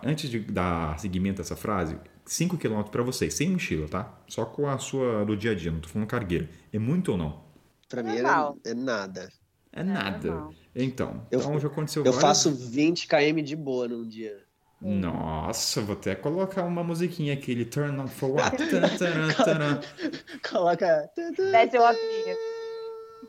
[0.03, 4.13] antes de dar seguimento a essa frase, 5 quilômetros pra você, sem mochila, tá?
[4.27, 6.49] Só com a sua do dia a dia, não tô falando cargueira.
[6.73, 7.44] É muito ou não?
[7.89, 8.59] Pra mim Normal.
[8.65, 9.33] é, é nada.
[9.73, 10.29] É nada.
[10.31, 10.55] normal.
[10.75, 14.37] Então, Eu- então já aconteceu Eu várias- faço 20 km de boa num dia.
[14.81, 18.57] Nossa, vou até colocar uma musiquinha aquele Turn on for what?
[20.49, 21.11] Coloca.
[21.17, 22.39] Desce o óculos.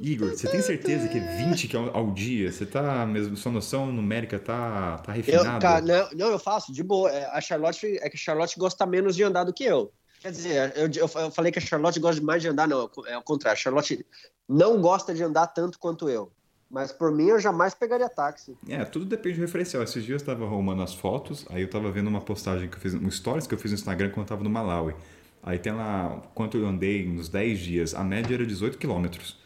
[0.01, 2.51] Igor, você tem certeza que é 20 que ao, ao dia?
[2.51, 5.59] Você tá mesmo, sua noção numérica tá, tá Eu, refinada?
[5.59, 7.09] cara, não, não, eu faço de boa.
[7.09, 9.93] É, A Charlotte é que a Charlotte gosta menos de andar do que eu.
[10.25, 13.15] Quer dizer, eu, eu, eu falei que a Charlotte gosta mais de andar, não, é
[13.15, 13.53] o contrário.
[13.53, 14.03] A Charlotte
[14.49, 16.31] não gosta de andar tanto quanto eu.
[16.67, 18.57] Mas por mim eu jamais pegaria táxi.
[18.67, 19.83] É, tudo depende do referencial.
[19.83, 22.79] Esses dias eu tava arrumando as fotos, aí eu tava vendo uma postagem que eu
[22.79, 24.95] fiz, um stories que eu fiz no Instagram quando eu tava no Malawi.
[25.43, 29.39] Aí tem lá, quanto eu andei nos 10 dias, a média era 18 quilômetros.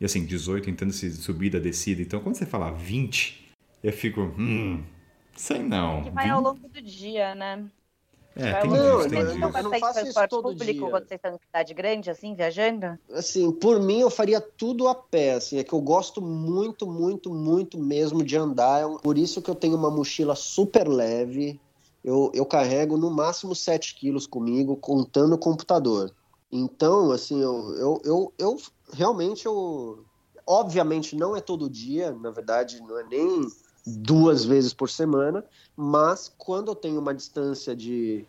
[0.00, 2.00] E assim, 18 entendo-se subida, descida.
[2.00, 3.52] Então quando você fala 20,
[3.84, 4.82] eu fico, hum,
[5.36, 6.04] sei não.
[6.04, 7.66] Que vai ao longo do dia, né?
[8.34, 9.08] É, tem Não, dia.
[9.10, 10.90] tem não isso transporte todo público dia.
[10.90, 12.98] quando vocês estão em cidade grande, assim, viajando?
[13.12, 17.32] Assim, por mim eu faria tudo a pé, assim, é que eu gosto muito, muito,
[17.32, 21.60] muito mesmo de andar, é por isso que eu tenho uma mochila super leve,
[22.02, 26.10] eu, eu carrego no máximo 7 quilos comigo, contando o computador.
[26.50, 28.56] Então, assim, eu, eu, eu, eu
[28.92, 30.04] realmente, eu,
[30.46, 33.46] obviamente não é todo dia, na verdade não é nem
[33.86, 35.44] duas vezes por semana,
[35.76, 38.24] mas quando eu tenho uma distância de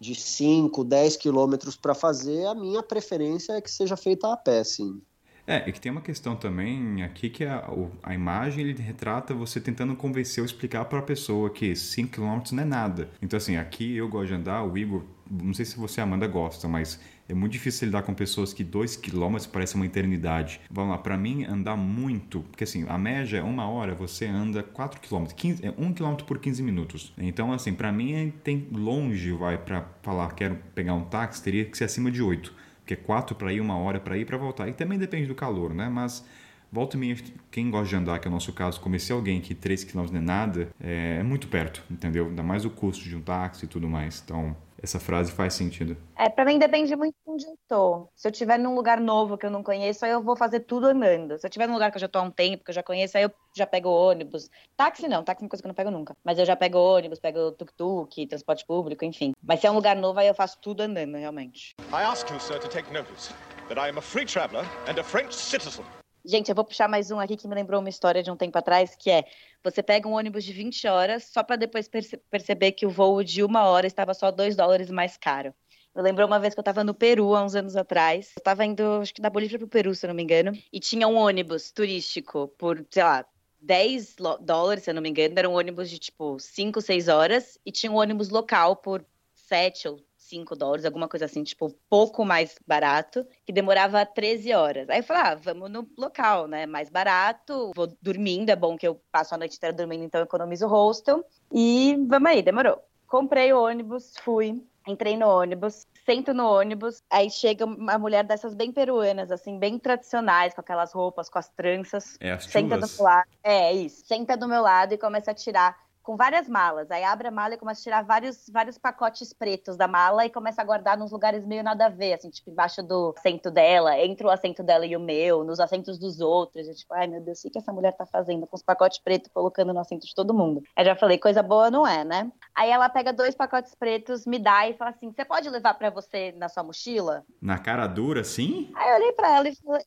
[0.00, 4.62] de 5, 10 quilômetros para fazer, a minha preferência é que seja feita a pé,
[4.62, 5.00] sim.
[5.46, 7.66] É, e que tem uma questão também aqui que a,
[8.02, 12.52] a imagem ele retrata você tentando convencer ou explicar para a pessoa que 5 km
[12.52, 13.10] não é nada.
[13.22, 16.68] Então, assim, aqui eu gosto de andar, o Igor, não sei se você, Amanda, gosta,
[16.68, 20.60] mas é muito difícil lidar com pessoas que 2 km parece uma eternidade.
[20.70, 24.62] Vamos lá, para mim, andar muito, porque assim, a média é uma hora, você anda
[24.62, 27.12] 4 km, 15, é 1 km por 15 minutos.
[27.18, 31.64] Então, assim, para mim, é- tem longe, vai, para falar, quero pegar um táxi, teria
[31.64, 32.54] que ser acima de 8
[32.88, 34.66] que é quatro para ir, uma hora para ir para voltar.
[34.66, 35.90] E também depende do calor, né?
[35.90, 36.24] Mas
[36.72, 37.16] volta e meia,
[37.50, 40.18] quem gosta de andar, que é o nosso caso, conhecer alguém que 3 km não
[40.18, 42.28] é nada, é, é muito perto, entendeu?
[42.28, 44.22] Ainda mais o custo de um táxi e tudo mais.
[44.24, 45.96] Então, essa frase faz sentido.
[46.16, 48.08] É, pra mim depende muito de onde eu tô.
[48.14, 50.86] Se eu estiver num lugar novo que eu não conheço, aí eu vou fazer tudo
[50.86, 51.38] andando.
[51.38, 52.82] Se eu estiver num lugar que eu já tô há um tempo, que eu já
[52.82, 54.48] conheço, aí eu já pego ônibus.
[54.76, 56.16] Táxi não, táxi é uma coisa que eu não pego nunca.
[56.24, 59.32] Mas eu já pego ônibus, pego tuk-tuk, transporte público, enfim.
[59.42, 61.74] Mas se é um lugar novo, aí eu faço tudo andando, realmente.
[61.92, 63.32] I ask you, sir, to take notice
[63.68, 65.84] that I am a free traveller and a French citizen.
[66.24, 68.58] Gente, eu vou puxar mais um aqui que me lembrou uma história de um tempo
[68.58, 69.24] atrás, que é
[69.62, 73.22] você pega um ônibus de 20 horas só para depois perce- perceber que o voo
[73.24, 75.54] de uma hora estava só 2 dólares mais caro.
[75.94, 78.32] Eu lembro uma vez que eu estava no Peru, há uns anos atrás.
[78.36, 80.52] Eu estava indo, acho que da Bolívia para o Peru, se eu não me engano.
[80.72, 83.26] E tinha um ônibus turístico por, sei lá,
[83.60, 85.34] 10 lo- dólares, se eu não me engano.
[85.36, 87.58] Era um ônibus de, tipo, 5, 6 horas.
[87.64, 89.04] E tinha um ônibus local por
[89.34, 94.88] 7 ou 5 dólares, alguma coisa assim, tipo, pouco mais barato, que demorava 13 horas.
[94.88, 96.66] Aí eu falei, ah, vamos no local, né?
[96.66, 100.24] Mais barato, vou dormindo, é bom que eu passo a noite inteira dormindo, então eu
[100.24, 101.24] economizo o hostel.
[101.52, 102.82] E vamos aí, demorou.
[103.06, 108.54] Comprei o ônibus, fui, entrei no ônibus, sento no ônibus, aí chega uma mulher dessas
[108.54, 112.86] bem peruanas, assim, bem tradicionais, com aquelas roupas, com as tranças, É as senta do
[112.86, 113.28] meu lado.
[113.42, 114.04] É, isso.
[114.04, 116.90] Senta do meu lado e começa a tirar com várias malas.
[116.90, 120.30] Aí abre a mala e começa a tirar vários, vários pacotes pretos da mala e
[120.30, 123.94] começa a guardar nos lugares meio nada a ver, assim, tipo, embaixo do assento dela,
[123.98, 126.66] entre o assento dela e o meu, nos assentos dos outros.
[126.66, 129.30] Eu, tipo, ai meu Deus, o que essa mulher tá fazendo com os pacotes pretos
[129.30, 130.62] colocando no assento de todo mundo?
[130.74, 132.32] Aí já falei, coisa boa não é, né?
[132.54, 135.90] Aí ela pega dois pacotes pretos, me dá e fala assim: você pode levar para
[135.90, 137.22] você na sua mochila?
[137.38, 138.72] Na cara dura, sim?
[138.74, 139.84] Aí eu olhei pra ela e falei,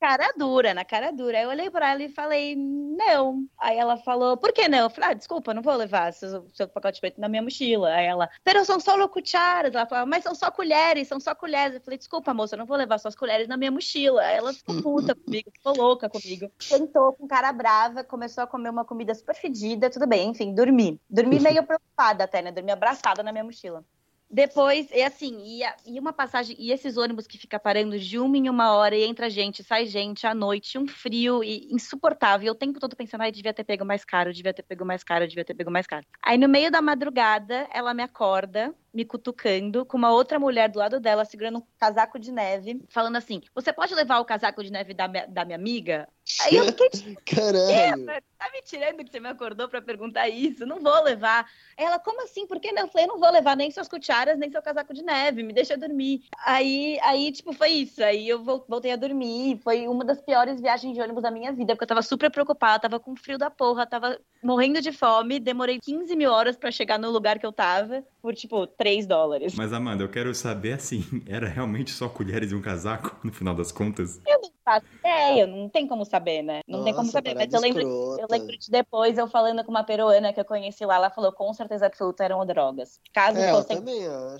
[0.00, 1.38] cara dura, na cara dura.
[1.38, 3.44] Aí eu olhei pra ela e falei, não.
[3.58, 4.78] Aí ela falou, por que não?
[4.78, 7.90] Eu falei, ah, desculpa, não vou levar seu, seu pacote preto na minha mochila.
[7.90, 9.74] Aí ela, pero são só cucharas.
[9.74, 11.76] Ela falou, mas são só colheres, são só colheres.
[11.76, 14.22] Eu falei, desculpa, moça, eu não vou levar suas colheres na minha mochila.
[14.22, 16.50] Aí ela ficou puta comigo, ficou louca comigo.
[16.58, 21.00] Sentou com cara brava, começou a comer uma comida super fedida, tudo bem, enfim, dormi.
[21.08, 22.52] Dormi meio preocupada até, né?
[22.52, 23.84] Dormi abraçada na minha mochila.
[24.30, 28.36] Depois, é assim, e, e, uma passagem, e esses ônibus que fica parando de uma
[28.36, 32.46] em uma hora e entra gente, sai gente à noite, um frio e insuportável.
[32.46, 35.02] E o tempo todo pensando, ai, devia ter pego mais caro, devia ter pego mais
[35.02, 36.04] caro, devia ter pego mais caro.
[36.22, 40.78] Aí no meio da madrugada, ela me acorda, me cutucando, com uma outra mulher do
[40.78, 44.72] lado dela, segurando um casaco de neve, falando assim: Você pode levar o casaco de
[44.72, 46.08] neve da minha, da minha amiga?
[46.42, 48.06] Aí eu fiquei tipo, Caralho!
[48.38, 50.64] Tá me tirando que você me acordou para perguntar isso?
[50.64, 51.50] Não vou levar.
[51.76, 52.46] Ela, como assim?
[52.46, 52.82] Por que não?
[52.82, 55.52] Eu falei, eu não vou levar nem suas cucharas, nem seu casaco de neve, me
[55.52, 56.22] deixa dormir.
[56.44, 58.02] Aí, aí tipo, foi isso.
[58.02, 59.58] Aí eu voltei a dormir.
[59.64, 62.78] Foi uma das piores viagens de ônibus da minha vida, porque eu tava super preocupada,
[62.88, 66.98] tava com frio da porra, tava morrendo de fome, demorei 15 mil horas para chegar
[66.98, 69.54] no lugar que eu tava, por, tipo, 3 dólares.
[69.56, 73.54] Mas, Amanda, eu quero saber, assim, era realmente só colheres e um casaco, no final
[73.54, 74.20] das contas?
[74.26, 76.60] Eu não faço ideia, não tem como saber, né?
[76.68, 77.82] Não Nossa, tem como saber, mas eu lembro,
[78.18, 81.32] eu lembro de depois eu falando com uma peruana que eu conheci lá, ela falou
[81.32, 83.00] com certeza absoluta eram drogas.
[83.12, 83.74] Caso, é, fosse,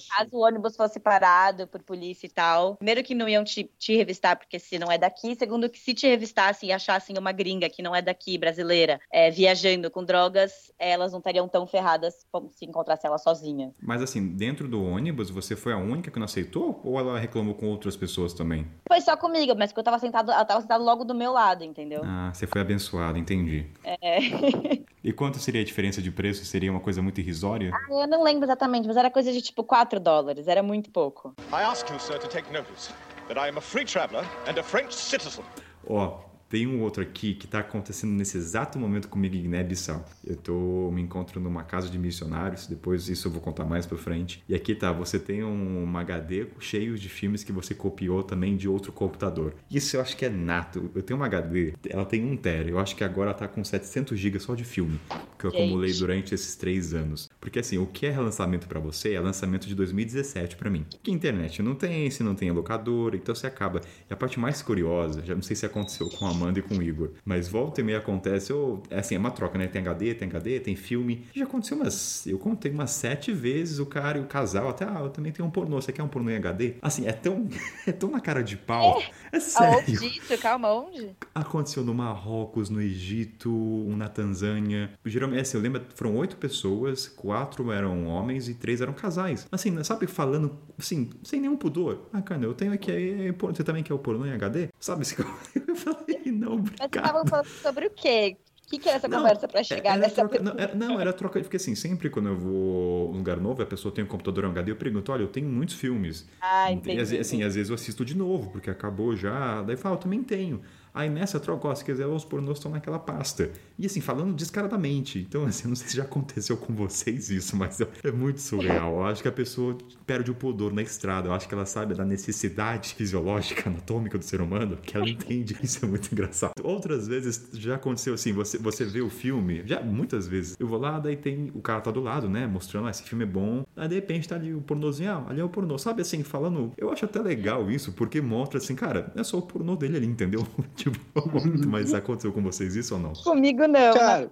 [0.09, 3.97] caso o ônibus fosse parado por polícia e tal, primeiro que não iam te, te
[3.97, 7.71] revistar porque se não é daqui, segundo que se te revistassem e achassem uma gringa
[7.71, 12.51] que não é daqui, brasileira, é, viajando com drogas, elas não estariam tão ferradas como
[12.51, 13.73] se encontrasse ela sozinha.
[13.81, 16.81] Mas assim, dentro do ônibus, você foi a única que não aceitou?
[16.85, 18.67] Ou ela reclamou com outras pessoas também?
[18.87, 21.65] Foi só comigo, mas porque eu tava sentado, ela tava sentada logo do meu lado,
[21.65, 22.03] entendeu?
[22.05, 23.67] Ah, você foi abençoado, entendi.
[23.85, 24.19] É.
[25.03, 26.45] e quanto seria a diferença de preço?
[26.45, 27.71] Seria uma coisa muito irrisória?
[27.73, 31.35] Ah, eu não lembro exatamente, mas era coisa de tipo 4 dólares, era muito pouco.
[31.53, 32.93] I ask you, sir, to take notice
[33.29, 35.45] that I am a free traveler and a French citizen.
[35.87, 40.05] Ó, oh, tem um outro aqui que está acontecendo nesse exato momento comigo em Guiné-Bissau.
[40.25, 43.99] Eu tô, me encontro numa casa de missionários, depois isso eu vou contar mais para
[43.99, 44.43] frente.
[44.49, 48.69] E aqui tá, você tem um, HD cheio de filmes que você copiou também de
[48.69, 49.55] outro computador.
[49.71, 50.91] Isso eu acho que é nato.
[50.95, 52.69] Eu tenho uma HD, ela tem 1 tera.
[52.71, 54.99] Eu acho que agora tá com 700 GB só de filme,
[55.39, 55.61] que eu Gente.
[55.61, 57.29] acumulei durante esses três anos.
[57.41, 60.87] Porque assim, o que é lançamento para você é lançamento de 2017 para mim.
[61.03, 63.81] Que internet não tem, se não tem locadora, então você acaba.
[64.09, 66.75] E a parte mais curiosa, já não sei se aconteceu com a Amanda e com
[66.75, 67.11] o Igor.
[67.25, 69.67] Mas volta e meia acontece, ou, é assim, é uma troca, né?
[69.67, 71.27] Tem HD, tem HD, tem filme.
[71.35, 72.27] Já aconteceu umas.
[72.27, 75.47] Eu contei umas sete vezes o cara e o casal, até, ah, eu também tenho
[75.47, 75.81] um pornô.
[75.81, 76.75] Você quer um pornô em HD?
[76.81, 77.49] Assim, é tão.
[77.87, 79.01] É tão na cara de pau.
[79.33, 79.79] É, é sério.
[79.79, 81.11] Aonde Calma, onde?
[81.35, 84.91] Aconteceu no Marrocos, no Egito, um na Tanzânia.
[85.05, 89.47] Geralmente, assim, eu lembro, foram oito pessoas, quatro eram homens e três eram casais.
[89.51, 92.09] Assim, sabe, falando, assim, sem nenhum pudor.
[92.13, 94.69] Ah, cara, eu tenho aqui, você também quer o pornô em HD?
[94.79, 95.05] Sabe?
[95.69, 96.79] Eu falei, não, obrigado.
[96.81, 98.37] Mas você estavam falando sobre o quê?
[98.67, 101.11] O que, que era essa não, conversa para chegar nessa troca, não era, não, era
[101.11, 104.45] troca, porque assim, sempre quando eu vou num lugar novo, a pessoa tem um computador
[104.45, 106.29] HD, eu pergunto, olha, eu tenho muitos filmes.
[106.39, 107.15] Ah, entendi.
[107.15, 110.01] E, assim, às vezes eu assisto de novo, porque acabou já, daí eu falo, eu
[110.01, 110.61] também tenho.
[110.93, 113.51] Aí nessa troca, ó, se quiser, os pornôs estão naquela pasta.
[113.79, 115.21] E assim, falando descaradamente.
[115.21, 118.97] Então, assim, eu não sei se já aconteceu com vocês isso, mas é muito surreal.
[118.97, 119.77] Eu acho que a pessoa
[120.07, 121.29] perde o pudor na estrada.
[121.29, 125.57] Eu acho que ela sabe da necessidade fisiológica, anatômica do ser humano, que ela entende.
[125.63, 126.53] Isso é muito engraçado.
[126.63, 130.57] Outras vezes já aconteceu assim, você, você vê o filme, já muitas vezes.
[130.59, 132.47] Eu vou lá, daí tem o cara tá do lado, né?
[132.47, 133.65] Mostrando, ah, esse filme é bom.
[133.77, 135.79] Aí de repente tá ali o pornozinho, ah, ali é o pornô.
[135.79, 136.73] Sabe assim, falando.
[136.77, 140.07] Eu acho até legal isso, porque mostra assim, cara, é só o pornô dele ali,
[140.07, 140.47] entendeu?
[140.75, 140.99] tipo,
[141.69, 143.13] mas aconteceu com vocês isso ou não?
[143.13, 144.31] Comigo não, Cara,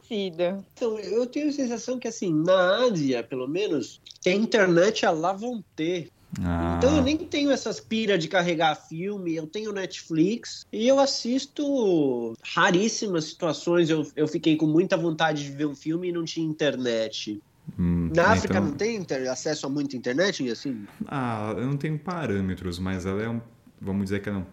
[0.74, 5.32] Então, eu tenho a sensação que, assim, na Ásia, pelo menos, tem internet a lá
[5.32, 6.10] vão ter.
[6.42, 6.74] Ah.
[6.76, 12.34] Então eu nem tenho essas pira de carregar filme, eu tenho Netflix e eu assisto
[12.42, 13.88] raríssimas situações.
[13.88, 17.40] Eu, eu fiquei com muita vontade de ver um filme e não tinha internet.
[17.78, 18.66] Hum, Na África então...
[18.66, 20.86] não tem acesso a muita internet assim?
[21.06, 23.40] Ah, eu não tenho parâmetros, mas ela é um.
[23.80, 24.46] Vamos dizer que ela é um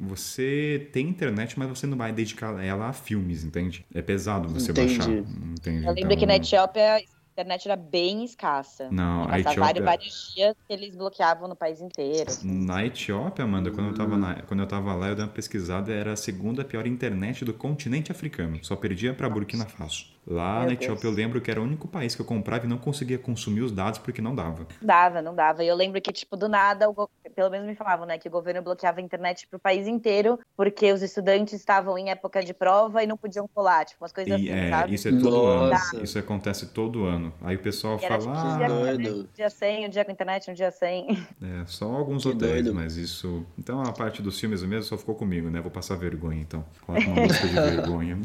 [0.00, 3.84] você tem internet, mas você não vai dedicar ela a filmes, entende?
[3.94, 4.98] É pesado você Entendi.
[4.98, 5.12] baixar.
[5.12, 5.86] Entende?
[5.86, 6.16] Eu lembro então...
[6.16, 7.00] que na Etiópia a
[7.32, 8.88] internet era bem escassa.
[8.90, 9.60] Não, a Etiópia...
[9.60, 12.30] vários, vários dias que eles bloqueavam no país inteiro.
[12.42, 14.42] Na Etiópia, Amanda, quando, eu tava na...
[14.42, 18.10] quando eu tava lá, eu dei uma pesquisada, era a segunda pior internet do continente
[18.10, 18.58] africano.
[18.62, 20.15] Só perdia para Burkina Faso.
[20.26, 21.16] Lá Meu na Etiópia eu Deus.
[21.16, 23.98] lembro que era o único país que eu comprava e não conseguia consumir os dados
[24.00, 24.66] porque não dava.
[24.82, 25.62] Dava, não dava.
[25.64, 28.28] E eu lembro que, tipo, do nada, o go- pelo menos me falavam, né, que
[28.28, 32.52] o governo bloqueava a internet pro país inteiro, porque os estudantes estavam em época de
[32.52, 34.94] prova e não podiam colar, tipo, umas coisas E assim, é, sabe?
[34.94, 35.70] isso é todo ano.
[35.70, 36.02] Nossa.
[36.02, 37.32] Isso acontece todo ano.
[37.40, 40.04] Aí o pessoal era, fala, tipo, um ah, dia, internet, um dia sem, um dia
[40.04, 41.06] com internet, um dia sem.
[41.42, 42.74] É, só alguns Que hotéis, doido.
[42.74, 43.46] mas isso.
[43.58, 45.60] Então a parte dos filmes mesmo só ficou comigo, né?
[45.60, 46.64] Vou passar vergonha, então.
[46.84, 48.18] Coloca uma música de vergonha.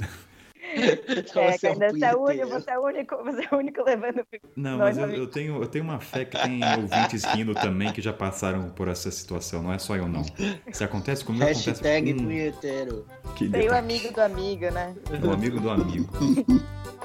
[0.76, 3.56] Então, É, você é ainda você é, o único, você é o único, você é
[3.56, 4.26] o único levando.
[4.56, 7.92] Não, Nós mas eu, eu tenho, eu tenho uma fé que tem ouvintes rindo também
[7.92, 10.24] que já passaram por essa situação, não é só eu não.
[10.72, 13.06] Se acontece comigo, acontece Hashtag com punheteiro.
[13.36, 14.96] que Tem o amigo do amigo, né?
[15.24, 16.10] O amigo do amigo.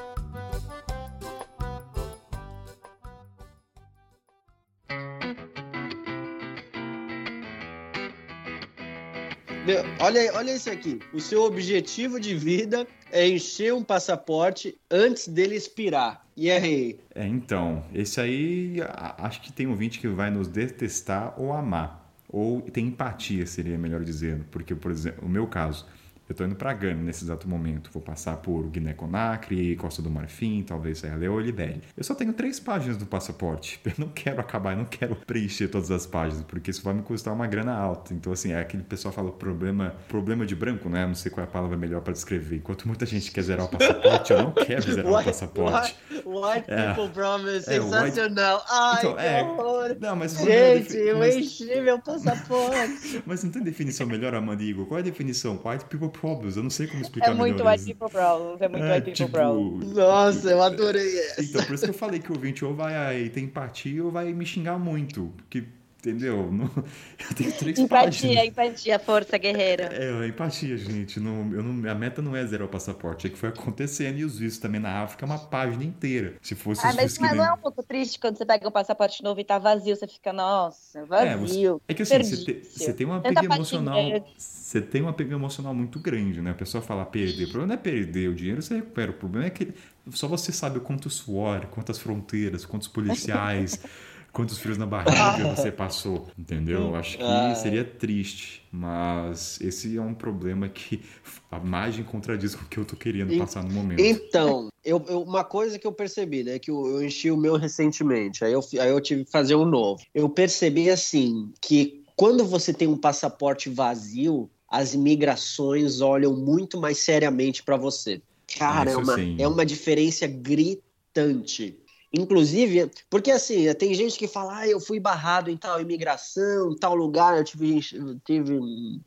[9.99, 11.01] Olha, olha isso aqui.
[11.13, 16.25] O seu objetivo de vida é encher um passaporte antes dele expirar.
[16.37, 16.99] E aí?
[17.15, 18.77] É, então, esse aí
[19.19, 22.13] acho que tem um ouvinte que vai nos detestar ou amar.
[22.29, 24.45] Ou tem empatia, seria melhor dizendo.
[24.51, 25.87] Porque, por exemplo, o meu caso,
[26.29, 27.91] eu tô indo pra Gana nesse exato momento.
[27.93, 31.81] Vou passar por Guiné-Conakry, Costa do Marfim, talvez Serra Leoa e Libéria.
[31.97, 33.81] Eu só tenho três páginas do passaporte.
[33.87, 37.03] Eu não quero acabar, eu não quero preencher todas as páginas, porque isso vai me
[37.03, 38.13] custar uma grana alta.
[38.13, 41.07] Então, assim, é aquele pessoal fala problema, problema de branco, né?
[41.07, 42.57] Não sei qual é a palavra melhor pra descrever.
[42.57, 45.97] Enquanto muita gente quer zerar o passaporte, eu não quero zerar o passaporte.
[46.11, 46.93] White, white É.
[46.95, 48.65] people promise, É, white- sensacional.
[48.69, 49.43] Ai, Então, é.
[49.43, 49.97] horror.
[50.01, 50.49] Não, mas Gente,
[50.93, 53.23] defi- eu mas- enchi meu passaporte.
[53.27, 54.87] Mas não tem definição melhor, Amanda Igor?
[54.87, 55.61] Qual é a definição?
[55.65, 56.57] White people problems.
[56.57, 57.87] Eu não sei como explicar É muito melhor white isso.
[57.95, 59.31] people problems, é muito É, white people tipo...
[59.31, 59.93] problems.
[59.93, 61.43] Nossa, eu adorei essa.
[61.43, 64.11] Então, por isso que eu falei que o ouvinte ou vai aí ter empatia ou
[64.11, 65.33] vai me xingar muito.
[65.37, 65.65] Porque,
[66.11, 66.51] entendeu?
[66.53, 66.65] Não...
[67.29, 68.47] Eu tenho três Empatia, páginas.
[68.47, 69.91] empatia, força guerreira.
[69.93, 71.19] É, empatia, gente.
[71.19, 73.27] Não, eu não, a meta não é zerar o passaporte.
[73.27, 76.35] É que foi acontecendo e os vistos também na África é uma página inteira.
[76.41, 78.71] Se fosse Ah, mas, mas nem- não é um pouco triste quando você pega um
[78.71, 81.75] passaporte novo e tá vazio, você fica, nossa, É, vazio.
[81.75, 83.99] você- é que assim, você, te- você tem uma apego emocional.
[84.37, 86.51] Você tem um apego emocional muito grande, né?
[86.51, 87.45] A pessoa fala perder.
[87.45, 89.11] O problema não é perder o dinheiro, você recupera.
[89.11, 89.73] O problema é que
[90.11, 93.81] só você sabe o quanto suor, quantas fronteiras, quantos policiais,
[94.37, 95.17] quantos frios na barriga
[95.57, 96.27] você passou.
[96.39, 96.81] Entendeu?
[96.89, 97.55] Eu Acho que Ah.
[97.55, 98.63] seria triste.
[98.71, 101.03] Mas esse é um problema que
[101.51, 103.99] a margem contradiz com o que eu tô querendo En- passar no momento.
[104.01, 106.59] Então, eu, eu- uma coisa que eu percebi, né?
[106.59, 109.65] Que eu, eu enchi o meu recentemente, aí eu, aí eu tive que fazer um
[109.65, 110.03] novo.
[110.15, 116.99] Eu percebi, assim, que quando você tem um passaporte vazio, as imigrações olham muito mais
[116.99, 118.21] seriamente para você.
[118.59, 121.79] Cara, é uma, é uma diferença gritante.
[122.17, 126.77] Inclusive, porque assim, tem gente que fala, ah, eu fui barrado em tal imigração, em
[126.77, 127.81] tal lugar, eu tive,
[128.25, 128.59] tive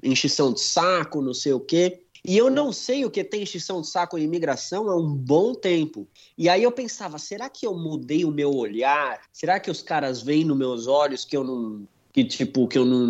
[0.04, 2.04] enchição de saco, não sei o quê.
[2.24, 5.56] E eu não sei o que tem enchição de saco em imigração há um bom
[5.56, 6.08] tempo.
[6.38, 9.22] E aí eu pensava, será que eu mudei o meu olhar?
[9.32, 12.86] Será que os caras veem nos meus olhos que eu não que tipo que eu
[12.86, 13.06] não,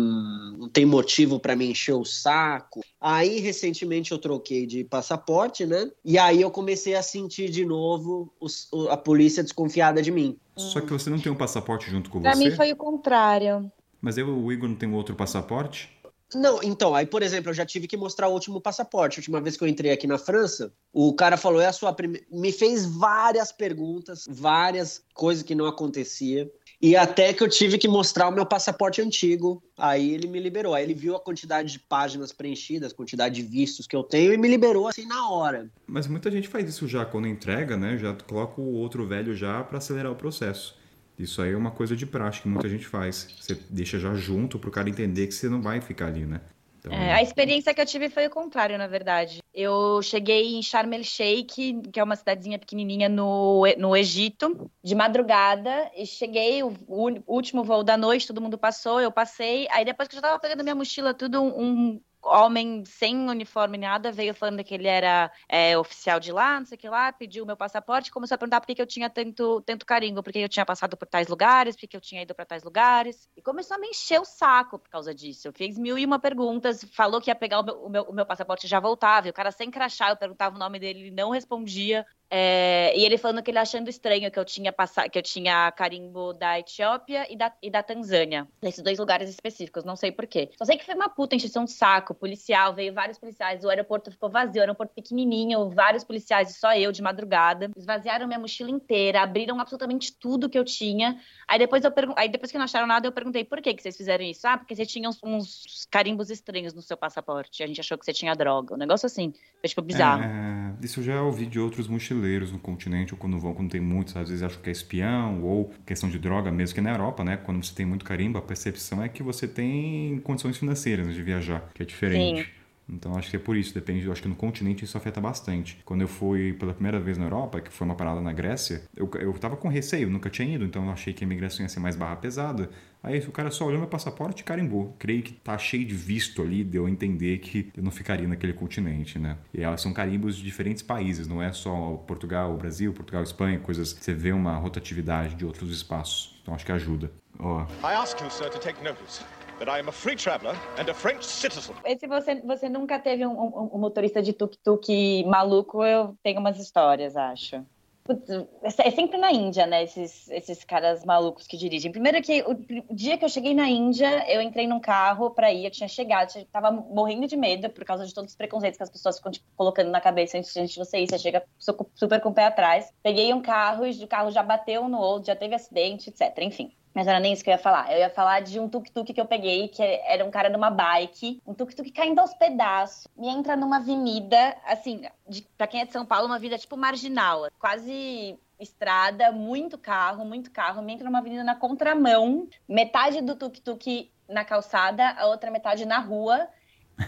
[0.58, 2.80] não tem motivo para me encher o saco?
[3.00, 5.90] Aí recentemente eu troquei de passaporte, né?
[6.04, 10.36] E aí eu comecei a sentir de novo os- o- a polícia desconfiada de mim.
[10.56, 12.50] Só que você não tem um passaporte junto com Pra você.
[12.50, 13.70] mim foi o contrário.
[14.00, 15.88] Mas eu, o Igor não tem outro passaporte?
[16.32, 19.18] Não, então, aí, por exemplo, eu já tive que mostrar o último passaporte.
[19.18, 21.92] A última vez que eu entrei aqui na França, o cara falou: é a sua
[21.92, 22.24] primeira.
[22.30, 26.48] Me fez várias perguntas, várias coisas que não acontecia.
[26.82, 29.62] E até que eu tive que mostrar o meu passaporte antigo.
[29.76, 30.74] Aí ele me liberou.
[30.74, 34.38] Aí ele viu a quantidade de páginas preenchidas, quantidade de vistos que eu tenho e
[34.38, 35.70] me liberou assim na hora.
[35.86, 37.98] Mas muita gente faz isso já quando entrega, né?
[37.98, 40.74] Já coloca o outro velho já para acelerar o processo.
[41.18, 43.28] Isso aí é uma coisa de prática que muita gente faz.
[43.38, 46.40] Você deixa já junto pro cara entender que você não vai ficar ali, né?
[46.80, 49.42] Então, É, a experiência que eu tive foi o contrário, na verdade.
[49.52, 54.94] Eu cheguei em Sharm el Sheikh, que é uma cidadezinha pequenininha no, no Egito, de
[54.94, 59.68] madrugada, e cheguei, o, o último voo da noite, todo mundo passou, eu passei.
[59.70, 64.12] Aí depois que eu já tava pegando minha mochila, tudo um homem sem uniforme nada
[64.12, 67.44] veio falando que ele era é, oficial de lá, não sei o que lá, pediu
[67.44, 70.32] o meu passaporte, começou a perguntar por que, que eu tinha tanto, tanto carinho, por
[70.32, 73.28] que eu tinha passado por tais lugares, por que eu tinha ido para tais lugares,
[73.36, 75.48] e começou a me encher o saco por causa disso.
[75.48, 78.12] Eu fiz mil e uma perguntas, falou que ia pegar o meu, o meu, o
[78.12, 81.00] meu passaporte e já voltava, e o cara sem crachá, eu perguntava o nome dele,
[81.00, 85.10] ele não respondia, é, e ele falando que ele achando estranho que eu tinha passado,
[85.10, 89.84] que eu tinha carimbo da Etiópia e da, e da Tanzânia, nesses dois lugares específicos,
[89.84, 90.48] não sei porquê.
[90.56, 94.12] Só sei que foi uma puta encheção de saco, policial, veio vários policiais, o aeroporto
[94.12, 97.68] ficou vazio, o aeroporto pequenininho, vários policiais e só eu de madrugada.
[97.76, 101.18] Esvaziaram minha mochila inteira, abriram absolutamente tudo que eu tinha.
[101.48, 103.82] Aí depois eu pergun- aí depois que não acharam nada, eu perguntei por que que
[103.82, 104.46] vocês fizeram isso?
[104.46, 107.64] Ah, porque você tinha uns, uns carimbos estranhos no seu passaporte.
[107.64, 109.32] A gente achou que você tinha droga, um negócio assim.
[109.60, 110.22] Foi tipo bizarro.
[110.22, 113.80] É, isso já ouvi de outros mochileiros mochileiros no continente, ou quando vão, quando tem
[113.80, 117.24] muitos, às vezes acham que é espião, ou questão de droga mesmo, que na Europa,
[117.24, 117.36] né?
[117.38, 121.68] Quando você tem muito carimbo, a percepção é que você tem condições financeiras de viajar,
[121.74, 122.42] que é diferente.
[122.42, 122.60] Sim.
[122.92, 125.78] Então acho que é por isso, depende, eu acho que no continente isso afeta bastante.
[125.84, 129.08] Quando eu fui pela primeira vez na Europa, que foi uma parada na Grécia, eu,
[129.20, 131.78] eu tava com receio, nunca tinha ido, então eu achei que a imigração ia ser
[131.78, 132.68] mais barra pesada.
[133.02, 134.94] Aí o cara só olhou meu passaporte e carimbou.
[134.98, 138.52] Creio que tá cheio de visto ali, deu a entender que eu não ficaria naquele
[138.52, 139.38] continente, né?
[139.54, 143.96] E elas são carimbos de diferentes países, não é só Portugal, Brasil, Portugal, Espanha, coisas.
[143.98, 146.38] Você vê uma rotatividade de outros espaços.
[146.42, 147.10] Então acho que ajuda.
[147.38, 149.24] Ó, I ask you, sir, to take notice
[149.58, 151.74] that I am a free traveler and a French citizen.
[151.86, 156.58] Esse você, você nunca teve um, um- um motorista de tuk-tuk maluco, eu tenho umas
[156.58, 157.64] histórias, acho.
[158.02, 159.84] Putz, é é sempre na Índia, né?
[159.84, 161.92] Esses, esses caras malucos que dirigem.
[161.92, 162.52] Primeiro que o,
[162.88, 165.88] o dia que eu cheguei na Índia, eu entrei num carro pra ir, eu tinha
[165.88, 169.16] chegado, eu tava morrendo de medo por causa de todos os preconceitos que as pessoas
[169.18, 171.06] ficam tipo, colocando na cabeça antes de você ir.
[171.08, 172.90] Você chega su- super com o pé atrás.
[173.02, 176.36] Peguei um carro e o carro já bateu no outro, já teve acidente, etc.
[176.42, 176.72] Enfim.
[176.92, 177.92] Mas não era nem isso que eu ia falar.
[177.92, 181.40] Eu ia falar de um tuk-tuk que eu peguei, que era um cara numa bike,
[181.46, 183.06] um tuk-tuk caindo aos pedaços.
[183.16, 186.76] Me entra numa avenida, assim, de, pra quem é de São Paulo, uma vida tipo
[186.76, 190.82] marginal, quase estrada, muito carro, muito carro.
[190.82, 195.98] Me entra numa avenida na contramão, metade do tuk-tuk na calçada, a outra metade na
[195.98, 196.48] rua.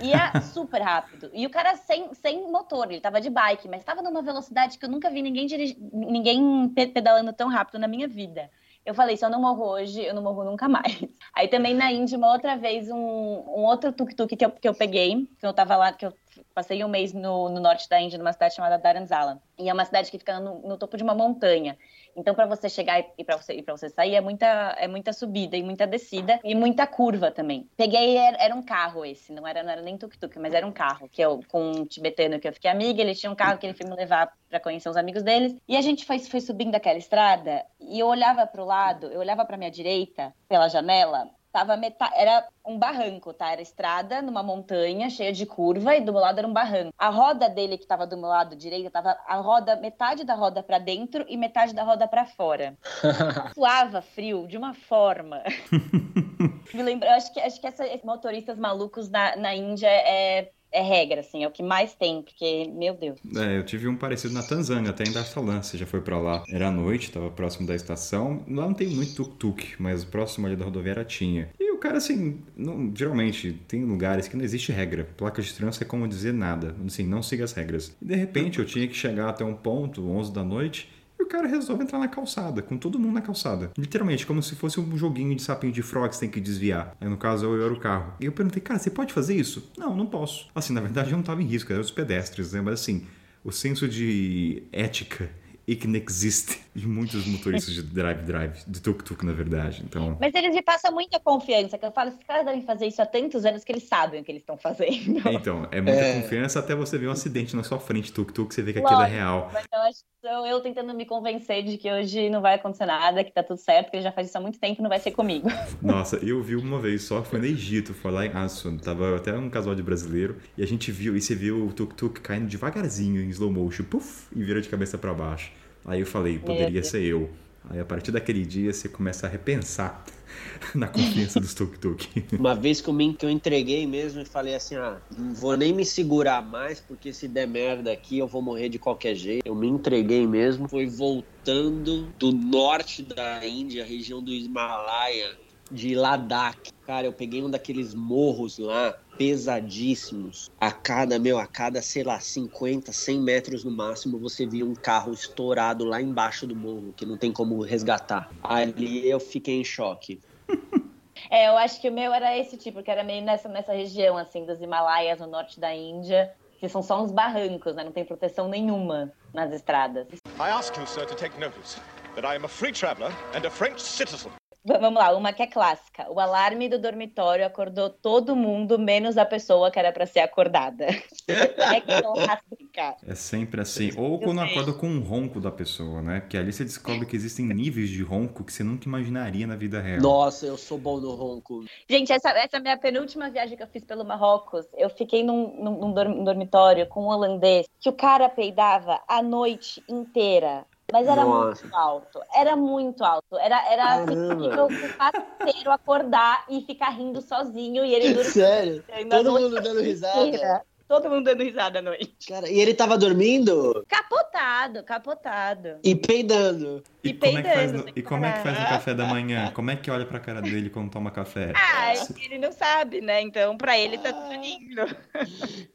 [0.00, 1.30] Ia super rápido.
[1.34, 4.84] E o cara sem, sem motor, ele tava de bike, mas tava numa velocidade que
[4.84, 8.50] eu nunca vi ninguém, dirigi- ninguém pe- pedalando tão rápido na minha vida.
[8.84, 11.00] Eu falei, se eu não morro hoje, eu não morro nunca mais.
[11.34, 14.74] Aí também na Índia, uma outra vez, um, um outro tuk-tuk que eu, que eu
[14.74, 16.12] peguei, que eu tava lá, que eu
[16.55, 19.40] passei um mês no, no norte da Índia, numa cidade chamada Dharamsala.
[19.59, 21.76] E é uma cidade que fica no, no topo de uma montanha.
[22.14, 24.47] Então, para você chegar e- para você, você sair, é muita,
[24.78, 27.68] é muita subida e muita descida e muita curva também.
[27.76, 30.72] Peguei, era, era um carro esse, não era, não era nem tuk-tuk, mas era um
[30.72, 33.66] carro, que eu, com um tibetano que eu fiquei amiga, ele tinha um carro que
[33.66, 35.57] ele foi me levar para conhecer os amigos deles.
[35.66, 39.20] E a gente foi, foi subindo aquela estrada e eu olhava para o lado, eu
[39.20, 42.11] olhava para minha direita, pela janela, tava meta...
[42.14, 43.53] era um barranco, tá?
[43.53, 46.94] Era estrada numa montanha cheia de curva e do meu lado era um barranco.
[46.96, 50.62] A roda dele que tava do meu lado direito, tava a roda, metade da roda
[50.62, 52.76] pra dentro e metade da roda pra fora.
[53.55, 55.42] Suava frio de uma forma.
[56.72, 61.20] Me lembra, acho que acho que esses motoristas malucos na, na Índia é é regra,
[61.20, 63.18] assim, é o que mais tem, porque, meu Deus.
[63.36, 66.18] É, eu tive um parecido na Tanzânia, até em Dar Salaam, você já foi pra
[66.18, 66.42] lá.
[66.48, 68.44] Era à noite, tava próximo da estação.
[68.48, 71.50] Lá não tem muito tuk-tuk, mas próximo ali da rodoviária tinha.
[71.60, 75.06] E o cara, assim, não- geralmente tem lugares que não existe regra.
[75.16, 76.74] Placa de trânsito é como dizer nada.
[76.86, 77.94] Assim, não siga as regras.
[78.00, 80.88] E de repente eu tinha que chegar até um ponto, 11 da noite,
[81.22, 83.70] e o cara resolve entrar na calçada, com todo mundo na calçada.
[83.78, 86.96] Literalmente, como se fosse um joguinho de sapinho de frog que você tem que desviar.
[87.00, 88.14] Aí no caso eu era o carro.
[88.20, 89.70] E eu perguntei, cara, você pode fazer isso?
[89.78, 90.48] Não, não posso.
[90.54, 92.60] Assim, na verdade eu não tava em risco, eram os pedestres, né?
[92.60, 93.06] Mas assim,
[93.44, 95.30] o senso de ética
[95.64, 99.82] e que não existe de muitos motoristas de drive-drive, de tuk-tuk, na verdade.
[99.86, 103.00] Então, Mas eles me passam muita confiança, que eu falo, esses caras devem fazer isso
[103.00, 105.20] há tantos anos que eles sabem o que eles estão fazendo.
[105.30, 106.12] então é muita É.
[106.20, 108.96] confiança até você ver um acidente na sua frente, tuk-tuk, você vê que aquilo é
[109.04, 109.16] Lógico.
[109.16, 109.50] real.
[109.52, 113.24] Mas eu acho sou eu tentando me convencer de que hoje não vai acontecer nada,
[113.24, 115.00] que tá tudo certo, que ele já faz isso há muito tempo e não vai
[115.00, 115.48] ser comigo.
[115.82, 118.76] Nossa, eu vi uma vez só, foi no Egito, foi lá em Aswan.
[118.76, 122.20] Tava até um casal de brasileiro e a gente viu, e você viu o tuk-tuk
[122.20, 125.50] caindo devagarzinho em slow motion, puff, e vira de cabeça pra baixo.
[125.84, 127.28] Aí eu falei, poderia ser eu.
[127.68, 130.04] Aí a partir daquele dia você começa a repensar
[130.74, 132.24] na confiança dos tuk-tuk.
[132.38, 135.56] Uma vez que eu, me, que eu entreguei mesmo e falei assim: ah, não vou
[135.56, 139.46] nem me segurar mais, porque se der merda aqui eu vou morrer de qualquer jeito.
[139.46, 140.68] Eu me entreguei mesmo.
[140.68, 145.36] Foi voltando do norte da Índia, região do Himalaia,
[145.70, 146.70] de Ladakh.
[146.86, 150.50] Cara, eu peguei um daqueles morros lá, pesadíssimos.
[150.60, 154.74] A cada, meu, a cada, sei lá, 50, 100 metros no máximo, você via um
[154.74, 158.28] carro estourado lá embaixo do morro, que não tem como resgatar.
[158.42, 160.20] Ali eu fiquei em choque.
[161.30, 164.18] É, eu acho que o meu era esse tipo, que era meio nessa, nessa região,
[164.18, 167.84] assim, dos Himalaias, no norte da Índia, que são só uns barrancos, né?
[167.84, 170.08] Não tem proteção nenhuma nas estradas.
[170.38, 171.78] I ask you, sir, to take notice
[172.16, 174.30] that I am a free traveler and a French citizen.
[174.64, 176.08] Vamos lá, uma que é clássica.
[176.08, 180.86] O alarme do dormitório acordou todo mundo, menos a pessoa que era pra ser acordada.
[181.58, 182.96] É clássica.
[183.06, 183.90] É sempre assim.
[183.96, 186.20] Ou quando acorda com um ronco da pessoa, né?
[186.20, 189.80] Porque ali você descobre que existem níveis de ronco que você nunca imaginaria na vida
[189.80, 190.00] real.
[190.02, 191.64] Nossa, eu sou bom no ronco.
[191.88, 194.66] Gente, essa, essa é a minha penúltima viagem que eu fiz pelo Marrocos.
[194.74, 199.82] Eu fiquei num, num- num dormitório com um holandês que o cara peidava a noite
[199.88, 200.66] inteira.
[200.90, 201.62] Mas era Nossa.
[201.62, 202.20] muito alto.
[202.34, 203.36] Era muito alto.
[203.38, 208.84] Era, era assim, nível o parceiro acordar e ficar rindo sozinho e ele dormindo Sério?
[209.08, 210.64] Todo mundo dando risada.
[211.01, 212.12] Todo mundo dando risada à noite.
[212.28, 215.78] Cara, e ele tava dormindo Capotado, capotado.
[215.82, 216.82] e peidando.
[217.03, 218.76] E, E como é que faz peidando, no, e como é que faz no parar.
[218.76, 219.51] café da manhã?
[219.55, 221.53] Como é que olha pra cara dele quando toma café?
[221.57, 223.22] Ah, ele não sabe, né?
[223.22, 224.82] Então, pra ele tá tudo lindo.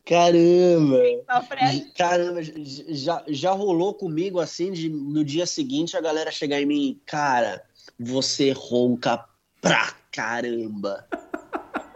[0.05, 1.01] Caramba!
[1.97, 7.01] Caramba, já, já rolou comigo assim de no dia seguinte a galera chegar em mim,
[7.05, 7.63] cara,
[7.99, 9.25] você ronca
[9.61, 11.07] pra caramba.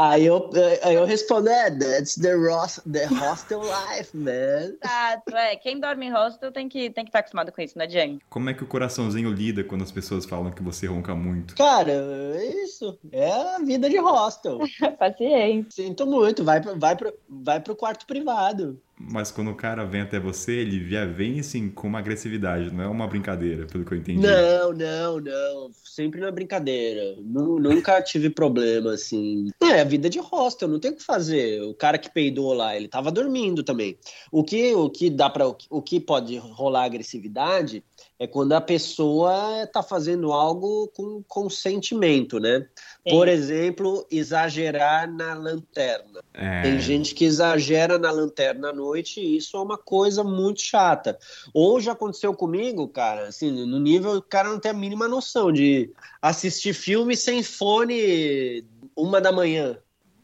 [0.00, 0.48] Aí eu,
[0.84, 4.76] aí eu respondo, é, that's the, ros- the hostel life, man.
[4.80, 5.56] Exato, é.
[5.56, 8.24] Quem dorme em hostel tem que tem que estar acostumado com isso, não adianta.
[8.30, 11.56] Como é que o coraçãozinho lida quando as pessoas falam que você ronca muito?
[11.56, 12.96] Cara, é isso.
[13.10, 14.60] É a vida de hostel.
[15.00, 15.84] Paciência.
[15.84, 18.80] Sinto muito, vai, vai, pro, vai pro quarto privado.
[19.00, 22.82] Mas quando o cara vem até você, ele já vem assim com uma agressividade, não
[22.84, 24.18] é uma brincadeira, pelo que eu entendi.
[24.20, 25.70] Não, não, não.
[25.84, 27.16] Sempre na brincadeira.
[27.20, 29.50] Nu- Nunca tive problema, assim.
[29.62, 31.62] É, a vida de hostel, não tem o que fazer.
[31.62, 33.96] O cara que peidou lá, ele tava dormindo também.
[34.32, 37.82] O que, o que dá para o que pode rolar agressividade
[38.18, 42.66] é quando a pessoa tá fazendo algo com consentimento, né?
[43.10, 46.22] Por exemplo, exagerar na lanterna.
[46.34, 50.60] É, Tem gente que exagera na lanterna à noite e isso é uma coisa muito
[50.60, 51.18] chata.
[51.52, 55.52] Ou já aconteceu comigo, cara, assim, no nível o cara não tem a mínima noção
[55.52, 55.90] de
[56.20, 58.64] assistir filme sem fone
[58.96, 59.78] uma da manhã.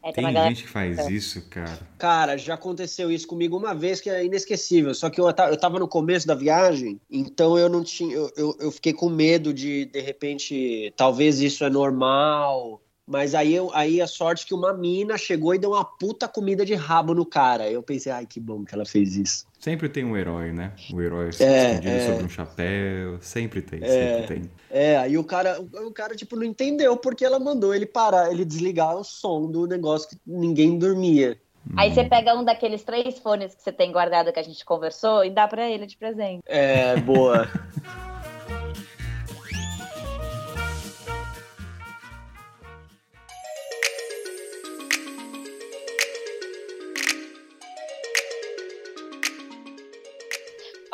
[0.05, 1.79] É, tem tem galera gente que faz isso, cara.
[1.97, 4.93] Cara, já aconteceu isso comigo uma vez que é inesquecível.
[4.93, 8.15] Só que eu, eu tava no começo da viagem, então eu não tinha.
[8.15, 12.79] Eu, eu, eu fiquei com medo de, de repente, talvez isso é normal.
[13.07, 16.65] Mas aí, eu, aí a sorte que uma mina chegou e deu uma puta comida
[16.65, 17.69] de rabo no cara.
[17.69, 19.45] Eu pensei, ai, que bom que ela fez isso.
[19.59, 20.71] Sempre tem um herói, né?
[20.91, 22.05] O herói É, escondido é.
[22.07, 23.17] sobre um chapéu.
[23.21, 23.87] Sempre tem, É.
[23.87, 24.51] sempre tem.
[24.71, 28.43] É, aí o cara, o cara, tipo, não entendeu porque ela mandou ele parar, ele
[28.43, 31.39] desligar o som do negócio que ninguém dormia.
[31.77, 35.25] Aí você pega um daqueles três fones que você tem guardado que a gente conversou
[35.25, 36.43] e dá pra ele de presente.
[36.45, 37.47] É, boa.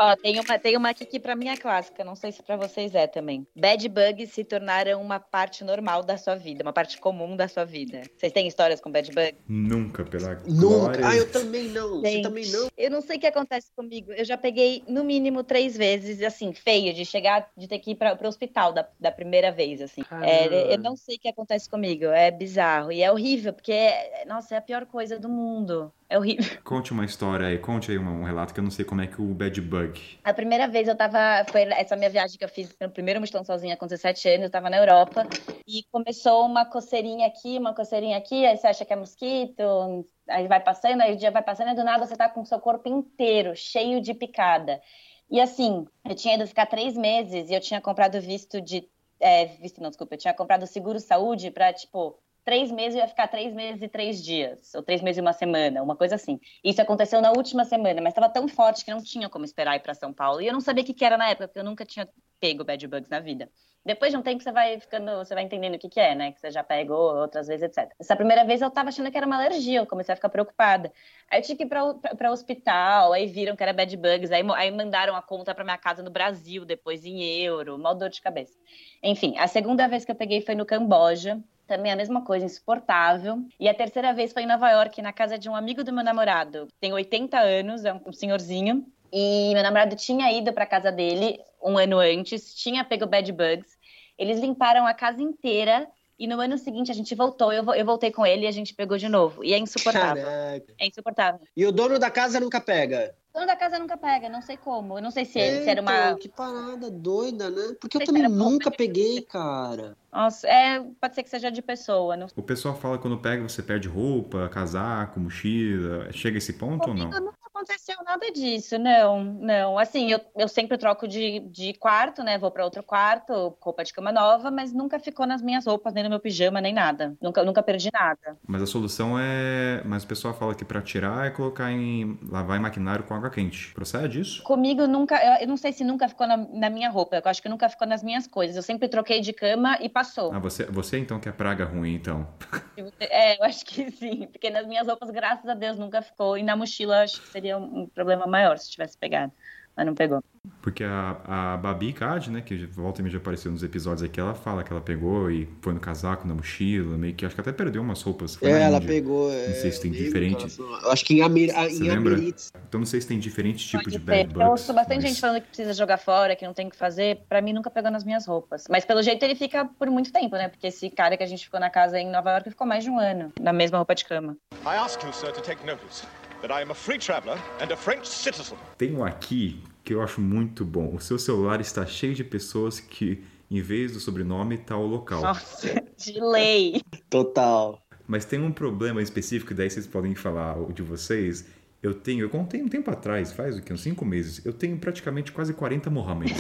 [0.02, 2.58] Ó, tem uma, tem uma aqui que pra mim é clássica, não sei se pra
[2.58, 3.46] vocês é também.
[3.56, 7.66] Bad bugs se tornaram uma parte normal da sua vida, uma parte comum da sua
[7.66, 8.02] vida.
[8.18, 9.36] Vocês têm histórias com bad bug?
[9.48, 10.54] Nunca, pela Nunca.
[10.54, 11.08] glória.
[11.08, 12.00] Ah, eu também não.
[12.00, 12.68] Você Gente, também não?
[12.76, 14.12] Eu não sei o que acontece comigo.
[14.12, 17.96] Eu já peguei no mínimo três vezes, assim, feio, de chegar, de ter que ir
[17.96, 20.02] para o hospital da, da primeira vez, assim.
[20.24, 22.06] É, eu não sei o que acontece comigo.
[22.06, 22.92] É bizarro.
[22.92, 25.94] E é horrível, porque, é- nossa, é a pior coisa do mundo.
[26.12, 26.44] É horrível.
[26.66, 29.08] Conte uma história aí, conte aí um, um relato que eu não sei como é
[29.08, 30.20] que o Bad Bug.
[30.26, 31.46] A primeira vez eu tava.
[31.50, 34.50] Foi essa minha viagem que eu fiz no primeiro mochilão sozinha com 17 anos, eu
[34.50, 35.26] tava na Europa.
[35.66, 40.50] E começou uma coceirinha aqui, uma coceirinha aqui, aí você acha que é mosquito, aí
[40.50, 42.60] vai passando, aí o dia vai passando, e do nada você tá com o seu
[42.60, 44.82] corpo inteiro cheio de picada.
[45.30, 48.86] E assim, eu tinha ido ficar três meses e eu tinha comprado visto de.
[49.18, 53.08] É, visto não, desculpa, eu tinha comprado seguro saúde pra, tipo, três meses eu ia
[53.08, 56.40] ficar três meses e três dias, ou três meses e uma semana, uma coisa assim.
[56.64, 59.82] Isso aconteceu na última semana, mas estava tão forte que não tinha como esperar ir
[59.82, 60.42] para São Paulo.
[60.42, 62.08] E eu não sabia o que, que era na época, porque eu nunca tinha
[62.40, 63.50] pego bad bugs na vida.
[63.84, 66.32] Depois de um tempo você vai ficando, você vai entendendo o que, que é, né?
[66.32, 67.92] Que você já pegou outras vezes, etc.
[68.00, 70.92] Essa primeira vez eu tava achando que era uma alergia, eu comecei a ficar preocupada.
[71.30, 74.44] Aí eu tinha que ir pra, pra hospital, aí viram que era bad bugs, aí,
[74.56, 78.22] aí mandaram a conta pra minha casa no Brasil, depois em euro, mal dor de
[78.22, 78.56] cabeça.
[79.02, 81.42] Enfim, a segunda vez que eu peguei foi no Camboja,
[81.72, 83.38] também a mesma coisa, insuportável.
[83.58, 86.04] E a terceira vez foi em Nova York, na casa de um amigo do meu
[86.04, 88.86] namorado, tem 80 anos, é um senhorzinho.
[89.14, 93.78] E meu namorado tinha ido para casa dele um ano antes, tinha pego bad bugs.
[94.18, 95.88] Eles limparam a casa inteira
[96.20, 97.54] e no ano seguinte a gente voltou.
[97.54, 99.42] Eu, eu voltei com ele e a gente pegou de novo.
[99.44, 100.24] E é insuportável.
[100.24, 100.74] Caraca.
[100.78, 101.40] É insuportável.
[101.56, 103.16] E o dono da casa nunca pega.
[103.34, 104.98] O dono da casa nunca pega, não sei como.
[104.98, 106.10] Eu não sei se, se era uma.
[106.10, 107.76] Eita, Que parada doida, né?
[107.80, 109.96] Porque eu também nunca mas- peguei, cara.
[110.12, 112.18] Nossa, é, pode ser que seja de pessoa.
[112.18, 116.12] Não O pessoal fala que quando pega você perde roupa, casaco, mochila.
[116.12, 117.06] Chega a esse ponto ou não?
[117.10, 119.78] Comigo nunca aconteceu nada disso, não, não.
[119.78, 122.38] Assim, eu, eu sempre troco de, de quarto, né?
[122.38, 126.04] Vou para outro quarto, roupa de cama nova, mas nunca ficou nas minhas roupas, nem
[126.04, 127.16] no meu pijama, nem nada.
[127.22, 128.38] Nunca, nunca perdi nada.
[128.46, 129.82] Mas a solução é.
[129.86, 132.20] Mas o pessoal fala que pra tirar é colocar em.
[132.30, 133.74] lavar em maquinário com água quente.
[133.74, 134.44] Procede isso?
[134.44, 137.42] Comigo nunca, eu, eu não sei se nunca ficou na, na minha roupa, eu acho
[137.42, 138.56] que nunca ficou nas minhas coisas.
[138.56, 140.34] Eu sempre troquei de cama e passou.
[140.34, 142.28] Ah, você, você então que é praga ruim, então.
[143.00, 146.38] É, eu acho que sim, porque nas minhas roupas, graças a Deus, nunca ficou.
[146.38, 149.32] E na mochila, eu acho que seria um problema maior se tivesse pegado,
[149.76, 150.24] mas não pegou.
[150.62, 151.18] Porque a,
[151.54, 154.64] a Babi Card, né, que volta e meia já apareceu nos episódios aqui, ela fala
[154.64, 157.82] que ela pegou e põe no casaco, na mochila, meio que acho que até perdeu
[157.82, 158.36] umas roupas.
[158.36, 158.88] Foi É, ela Índia.
[158.88, 159.32] pegou.
[159.32, 160.60] Não sei se tem é, diferente.
[160.60, 162.16] Eu acho que em, Amir, a- Você em lembra?
[162.16, 162.52] Amiritz.
[162.68, 164.12] Então não sei se tem diferentes tipos Pode de ser.
[164.12, 164.50] bad Eu bugs.
[164.50, 167.20] ouço bastante mas- gente falando que precisa jogar fora, que não tem o que fazer.
[167.30, 168.64] Pra mim, nunca pegou nas minhas roupas.
[168.70, 170.48] Mas pelo jeito ele fica por muito tempo, né?
[170.48, 172.90] Porque esse cara que a gente ficou na casa em Nova York ficou mais de
[172.90, 174.36] um ano na mesma roupa de cama.
[174.66, 176.04] I ask you, sir, to take notice
[176.42, 178.58] that I am a free traveler and a French citizen.
[178.78, 180.96] Tem um aqui que eu acho muito bom.
[180.96, 185.22] O seu celular está cheio de pessoas que, em vez do sobrenome, tá o local.
[185.22, 186.82] Nossa, de lei.
[187.10, 187.82] Total.
[188.08, 191.46] Mas tem um problema específico, daí vocês podem falar o de vocês.
[191.82, 193.74] Eu tenho, eu contei um tempo atrás, faz o quê?
[193.74, 194.46] Uns 5 meses.
[194.46, 196.38] Eu tenho praticamente quase 40 Mohammeds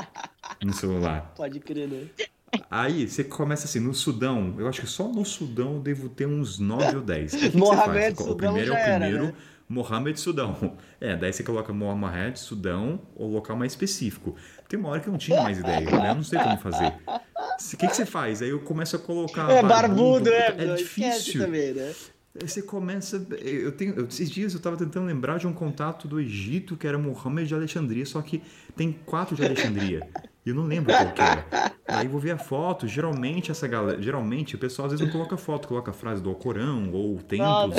[0.64, 1.32] no celular.
[1.36, 2.06] Pode crer, né?
[2.70, 6.26] Aí você começa assim, no Sudão, eu acho que só no Sudão eu devo ter
[6.26, 7.32] uns 9 ou 10.
[7.32, 8.14] O que que você Mohamed faz?
[8.14, 9.34] O Sudão primeiro é o primeiro, né?
[9.68, 10.76] Mohamed Sudão.
[11.00, 14.34] É, daí você coloca Mohamed Sudão ou local mais específico.
[14.68, 16.10] Tem uma hora que eu não tinha mais ideia, né?
[16.10, 16.92] Eu não sei como fazer.
[17.06, 18.42] O que, que você faz?
[18.42, 19.48] Aí eu começo a colocar.
[19.48, 21.40] É barbudo, é, É esquece difícil.
[21.40, 21.94] também, né?
[22.42, 23.24] Aí você começa.
[23.40, 26.98] Eu tenho, esses dias eu tava tentando lembrar de um contato do Egito que era
[26.98, 28.42] Mohammed de Alexandria, só que
[28.76, 30.08] tem quatro de Alexandria.
[30.48, 31.44] E eu não lembro qual que era.
[31.86, 32.88] Aí vou ver a foto.
[32.88, 34.00] Geralmente essa galera.
[34.00, 37.76] Geralmente o pessoal às vezes não coloca foto, coloca a frase do Alcorão ou templos.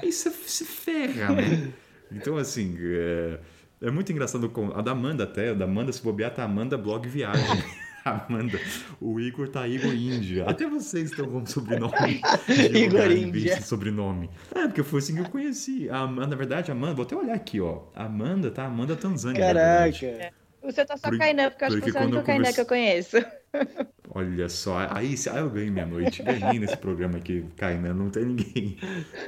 [0.00, 1.68] Aí você se ferra, né?
[2.12, 2.76] Então, assim.
[2.80, 3.38] É,
[3.82, 4.48] é muito engraçado.
[4.48, 7.42] com- A da Amanda até, a da Amanda, se bobear, tá Amanda Blog Viagem.
[8.04, 8.58] Amanda,
[9.00, 10.44] o Igor tá Igor Índia.
[10.48, 12.20] Até vocês estão com sobrenome.
[12.74, 13.60] Igor Índia.
[13.62, 14.28] sobrenome.
[14.54, 15.88] É, porque foi assim que eu conheci.
[15.90, 17.82] A Amanda, na verdade, a Amanda, vou até olhar aqui, ó.
[17.94, 18.64] A Amanda, tá?
[18.64, 19.40] Amanda Tanzânia.
[19.40, 20.32] Caraca.
[20.62, 22.38] O seu tá só Por- Kainan, porque eu acho que você é o único Kainan
[22.38, 23.16] converse- que eu conheço.
[24.14, 26.22] Olha só, aí, aí eu ganhei minha noite.
[26.22, 28.76] Ganhei nesse programa aqui, Kainan, não tem ninguém.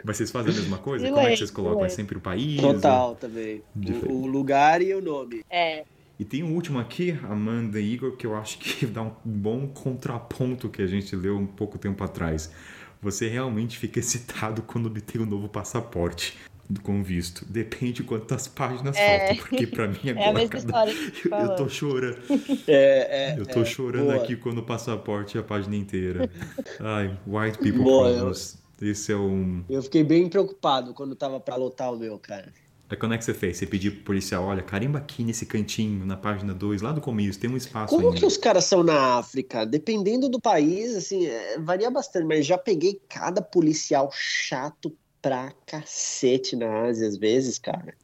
[0.04, 1.08] Mas vocês fazem a mesma coisa?
[1.08, 1.84] Como é que vocês colocam?
[1.84, 2.60] É sempre o país?
[2.60, 3.62] Total também.
[3.74, 4.12] Diferente.
[4.12, 5.42] O, o lugar e o nome.
[5.50, 5.84] É.
[6.18, 9.66] E tem um último aqui, Amanda e Igor, que eu acho que dá um bom
[9.66, 12.52] contraponto que a gente leu um pouco tempo atrás.
[13.00, 16.36] Você realmente fica excitado quando obtém o novo passaporte
[16.82, 17.44] com visto.
[17.44, 19.28] Depende de quantas páginas É.
[19.28, 20.30] faltam, porque pra mim É agora...
[20.30, 20.92] a mesma cada- história
[21.24, 22.18] Eu, eu tô chorando.
[22.66, 24.16] É, é, Eu tô é, chorando boa.
[24.16, 26.30] aqui quando o passaporte é a página inteira.
[26.80, 28.62] Ai, white people Boa, eu- problems.
[28.82, 29.64] Esse é um...
[29.70, 32.52] Eu fiquei bem preocupado quando tava pra lotar o meu, cara.
[32.90, 33.56] Aí quando é que você fez?
[33.56, 37.38] Você pediu pro policial, olha, carimba aqui nesse cantinho, na página 2, lá do começo,
[37.40, 38.20] tem um espaço Como ainda.
[38.20, 39.64] que os caras são na África?
[39.64, 44.94] Dependendo do país, assim, é, varia bastante, mas já peguei cada policial chato
[45.24, 47.94] pra cacete na Ásia, às vezes, cara.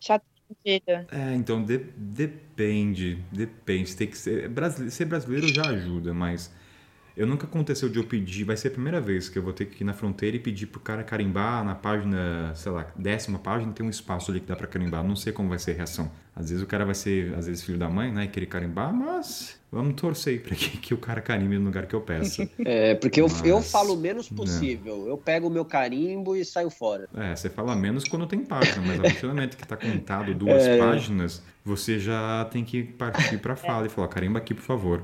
[0.00, 0.24] Chato.
[0.64, 3.94] É, então de- depende, depende.
[3.96, 6.52] Tem que ser, brasile- ser brasileiro já ajuda, mas
[7.16, 9.64] eu nunca aconteceu de eu pedir, vai ser a primeira vez que eu vou ter
[9.66, 13.72] que ir na fronteira e pedir pro cara carimbar na página, sei lá, décima página,
[13.72, 15.02] tem um espaço ali que dá pra carimbar.
[15.02, 16.10] Não sei como vai ser a reação.
[16.34, 18.92] Às vezes o cara vai ser, às vezes, filho da mãe, né, e querer carimbar,
[18.92, 22.46] mas vamos torcer pra que, que o cara carimbe no lugar que eu peço.
[22.62, 24.36] É, porque eu, eu Mas, falo o menos né.
[24.36, 25.06] possível.
[25.08, 27.08] Eu pego o meu carimbo e saio fora.
[27.14, 30.34] É, você fala menos quando tem página, mas a partir do momento que tá contado
[30.34, 30.76] duas É.
[30.78, 35.02] páginas, você já tem que partir pra fala e falar, carimba aqui, por favor.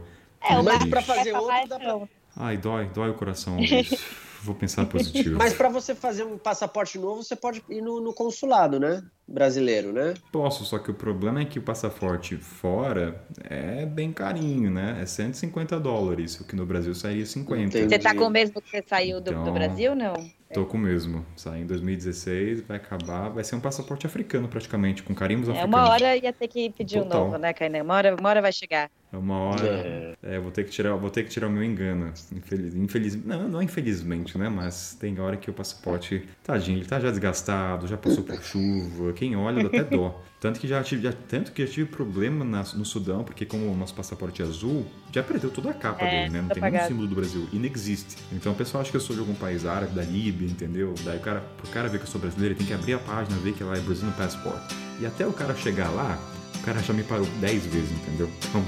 [0.49, 2.09] É, o Mas pra fazer outro, dá pra- não.
[2.37, 3.57] Ai, dói, dói o coração.
[4.45, 5.37] Vou pensar positivo.
[5.39, 9.01] Mas pra você fazer um passaporte novo, você pode ir no, no consulado, né?
[9.29, 10.15] Brasileiro, né?
[10.33, 14.99] Posso, só que o problema é que o passaporte fora é bem carinho, né?
[15.01, 17.63] É 150 dólares, o que no Brasil sairia 50.
[17.79, 17.89] Entendi.
[17.89, 20.15] Você tá com o mesmo que você saiu do, Então- do Brasil, não?
[20.53, 21.25] Tô com o mesmo.
[21.37, 25.75] Sai em 2016, vai acabar, vai ser um passaporte africano praticamente, com carimbos É, africanos.
[25.79, 27.25] uma hora ia ter que pedir um Total.
[27.27, 27.85] novo, né, Kainan?
[27.85, 28.91] Uma hora, uma hora vai chegar.
[29.13, 29.67] É uma hora.
[29.67, 30.15] É.
[30.23, 32.13] É, vou ter que tirar, vou ter que tirar o meu engano.
[32.33, 34.49] Infeliz, infeliz, não, não infelizmente, né?
[34.49, 39.13] Mas tem hora que o passaporte, tadinho, ele tá já desgastado, já passou por chuva.
[39.13, 40.23] Quem olha dá até dó.
[40.41, 43.71] Tanto que já tive, já- tanto que já tive problema na- no Sudão, porque como
[43.71, 46.41] o nosso passaporte é azul, já perdeu toda a capa É, dele, né?
[46.41, 46.89] Não tá tem nenhum apagado.
[46.93, 48.17] símbolo do Brasil, inexiste.
[48.33, 50.95] Então o pessoal acha que eu sou de algum país árabe, da Líbia, entendeu?
[51.05, 52.99] Daí o cara, pro cara ver que eu sou brasileiro, ele tem que abrir a
[52.99, 54.61] página, ver que lá é Brazilian Passport.
[54.99, 56.19] E até o cara chegar lá,
[56.57, 58.29] o cara já me parou 10 vezes, entendeu?
[58.49, 58.65] Então,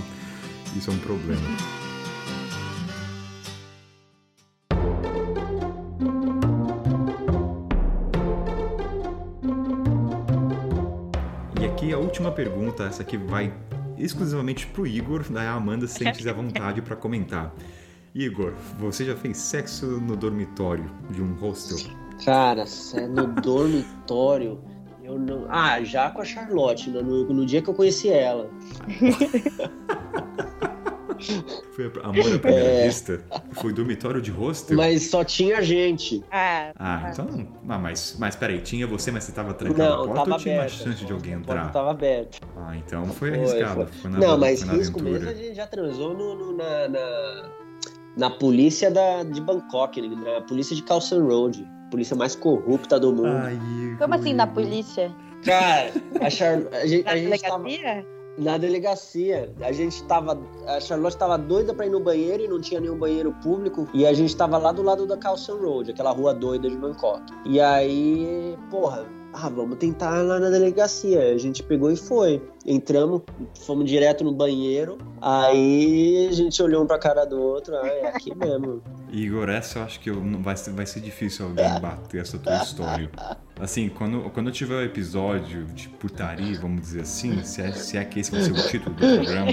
[0.76, 1.40] isso é um problema.
[11.60, 13.52] E aqui a última pergunta, essa aqui vai
[13.96, 17.54] exclusivamente pro Igor, daí a Amanda sente-se à vontade para comentar.
[18.14, 21.78] Igor, você já fez sexo no dormitório de um hostel?
[22.24, 22.64] Cara,
[22.94, 24.60] é no dormitório.
[25.02, 25.46] Eu não.
[25.50, 28.48] Ah, já com a Charlotte, no- no dia que eu conheci ela.
[31.74, 33.20] Foi amor à primeira vista?
[33.52, 34.76] Foi dormitório de hostel?
[34.76, 36.22] Mas só tinha gente.
[36.30, 37.26] Ah, Ah, então.
[37.68, 40.38] Ah, mas, mas peraí, tinha você, mas você tava trancado Não, a porta tava ou
[40.38, 40.72] tinha aberto.
[40.74, 41.72] mais chance de alguém A porta entrar?
[41.72, 42.38] tava aberta.
[42.56, 43.74] Ah, então foi Foi, arriscado.
[43.74, 43.86] foi.
[43.86, 45.18] Foi na, Não, mas foi na risco aventura.
[45.24, 47.50] mesmo a gente já transou no, no- na, na,
[48.16, 50.08] na polícia da, de Bangkok, né?
[50.34, 51.66] na polícia de Khalsan Road.
[51.90, 53.26] Polícia mais corrupta do mundo.
[53.28, 53.58] Ai,
[53.98, 55.12] como assim, na polícia?
[55.44, 56.62] Cara, a, Char...
[56.72, 57.64] a gente, a gente tava?
[58.38, 59.52] Na delegacia.
[59.60, 60.38] A gente tava.
[60.66, 63.88] A Charlotte tava doida pra ir no banheiro e não tinha nenhum banheiro público.
[63.94, 67.22] E a gente tava lá do lado da Khalsan Road, aquela rua doida de Bangkok.
[67.46, 71.34] E aí, porra, ah, vamos tentar lá na delegacia.
[71.34, 72.40] A gente pegou e foi.
[72.64, 73.22] Entramos,
[73.60, 74.98] fomos direto no banheiro.
[75.20, 77.76] Aí a gente olhou um pra cara do outro.
[77.76, 78.82] Ah, é aqui mesmo.
[79.14, 82.56] Igor, essa eu acho que eu, vai, ser, vai ser difícil alguém bater essa tua
[82.62, 83.08] história.
[83.60, 87.96] Assim, quando, quando eu tiver o episódio de putaria, vamos dizer assim, se é, se
[87.96, 89.52] é que esse vai ser o título do programa,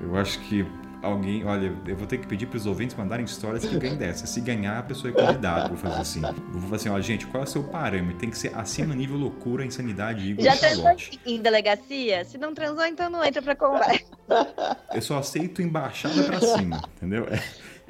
[0.00, 0.64] eu acho que
[1.02, 1.44] alguém.
[1.44, 4.26] Olha, eu vou ter que pedir pros ouvintes mandarem histórias que ganhem dessa.
[4.26, 5.68] Se ganhar, a pessoa é convidada.
[5.68, 6.20] Vou fazer assim.
[6.20, 8.18] Vou fazer assim, ó, gente, qual é o seu parâmetro?
[8.18, 11.20] Tem que ser acima nível loucura, insanidade, Igor Já transou Charlotte.
[11.24, 12.24] em delegacia?
[12.24, 14.04] Se não transou, então não entra pra conversa.
[14.92, 17.26] Eu só aceito embaixada pra cima, entendeu?
[17.30, 17.42] É,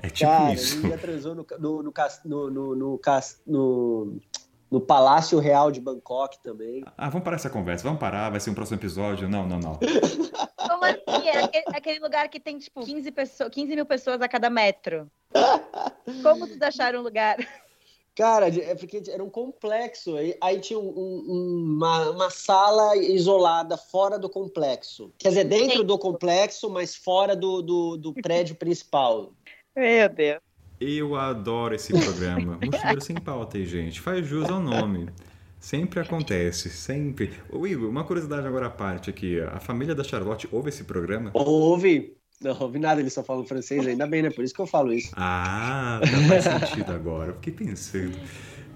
[0.07, 0.80] é tipo Cara, isso.
[0.88, 1.92] já transou no, no, no,
[2.24, 3.00] no, no, no,
[3.46, 4.20] no-
[4.68, 6.84] no Palácio Real de Bangkok também.
[6.98, 7.84] Ah, vamos parar essa conversa.
[7.84, 9.28] Vamos parar, vai ser um próximo episódio.
[9.28, 9.78] Não, não, não.
[10.68, 11.28] Como assim?
[11.28, 15.09] É aquele, aquele lugar que tem, tipo, 15, pessoas, 15 mil pessoas a cada metro.
[16.22, 17.36] Como vocês acharam o lugar?
[18.16, 20.16] Cara, é porque era um complexo.
[20.16, 25.12] Aí, aí tinha um- um- uma, uma sala isolada fora do complexo.
[25.18, 29.30] Quer dizer, dentro do complexo, mas fora do, do, do prédio principal.
[29.77, 30.41] Meu Deus.
[30.81, 32.59] Eu adoro esse programa.
[32.64, 34.01] Mochileiro sem pauta aí, gente.
[34.01, 35.09] Faz jus ao nome.
[35.59, 37.33] Sempre acontece, sempre.
[37.51, 39.41] Ô Igor, uma curiosidade agora à parte aqui.
[39.41, 41.31] A família da Charlotte ouve esse programa?
[41.35, 42.16] Ouve?
[42.41, 44.31] Não, ouvi nada, eles só falam francês, ainda bem, né?
[44.31, 45.11] Por isso que eu falo isso.
[45.16, 47.31] Ah, tá, faz sentido agora.
[47.31, 48.16] Eu fiquei pensando.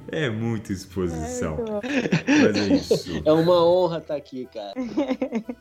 [0.09, 1.59] É muita exposição.
[2.27, 3.23] Mas é isso.
[3.25, 4.73] É uma honra estar aqui, cara.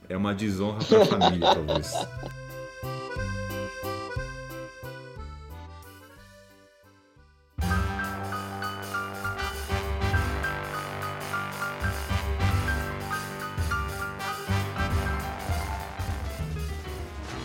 [0.07, 1.93] É uma desonra pra família, talvez.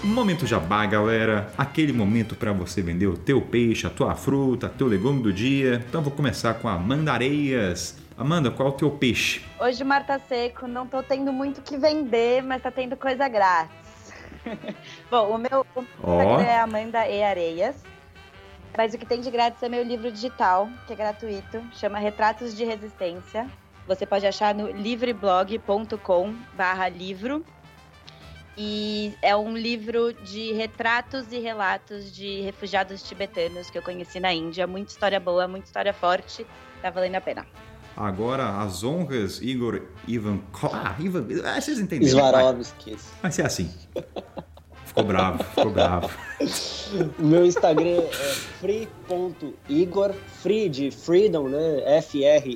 [0.05, 1.51] Momento jabá, galera.
[1.57, 5.83] Aquele momento para você vender o teu peixe, a tua fruta, teu legume do dia.
[5.89, 7.97] Então vou começar com a Amanda Areias.
[8.17, 9.43] Amanda, qual é o teu peixe?
[9.59, 12.97] Hoje o mar tá seco, não tô tendo muito o que vender, mas tá tendo
[12.97, 14.13] coisa grátis.
[15.11, 16.21] Bom, o meu, o meu.
[16.21, 17.77] Instagram é Amanda E Areias.
[18.77, 22.55] Mas o que tem de grátis é meu livro digital, que é gratuito, chama Retratos
[22.55, 23.49] de Resistência.
[23.87, 27.45] Você pode achar no livreblog.com barra livro.
[28.57, 34.33] E é um livro de retratos e relatos de refugiados tibetanos que eu conheci na
[34.33, 34.67] Índia.
[34.67, 36.47] Muita história boa, muita história forte.
[36.81, 37.47] Tá valendo a pena.
[37.97, 40.41] Agora, as honras, Igor Ivan.
[40.73, 41.27] Ah, Ivan.
[41.45, 42.19] Ah, vocês entenderam.
[42.19, 42.97] Svarovski.
[43.23, 43.71] vai ser assim.
[44.85, 46.11] Ficou bravo, ficou bravo.
[47.19, 48.09] O meu Instagram é
[48.61, 51.83] free.igor, free de freedom, né?
[51.99, 52.53] F-R-E-E.I-G-O-R.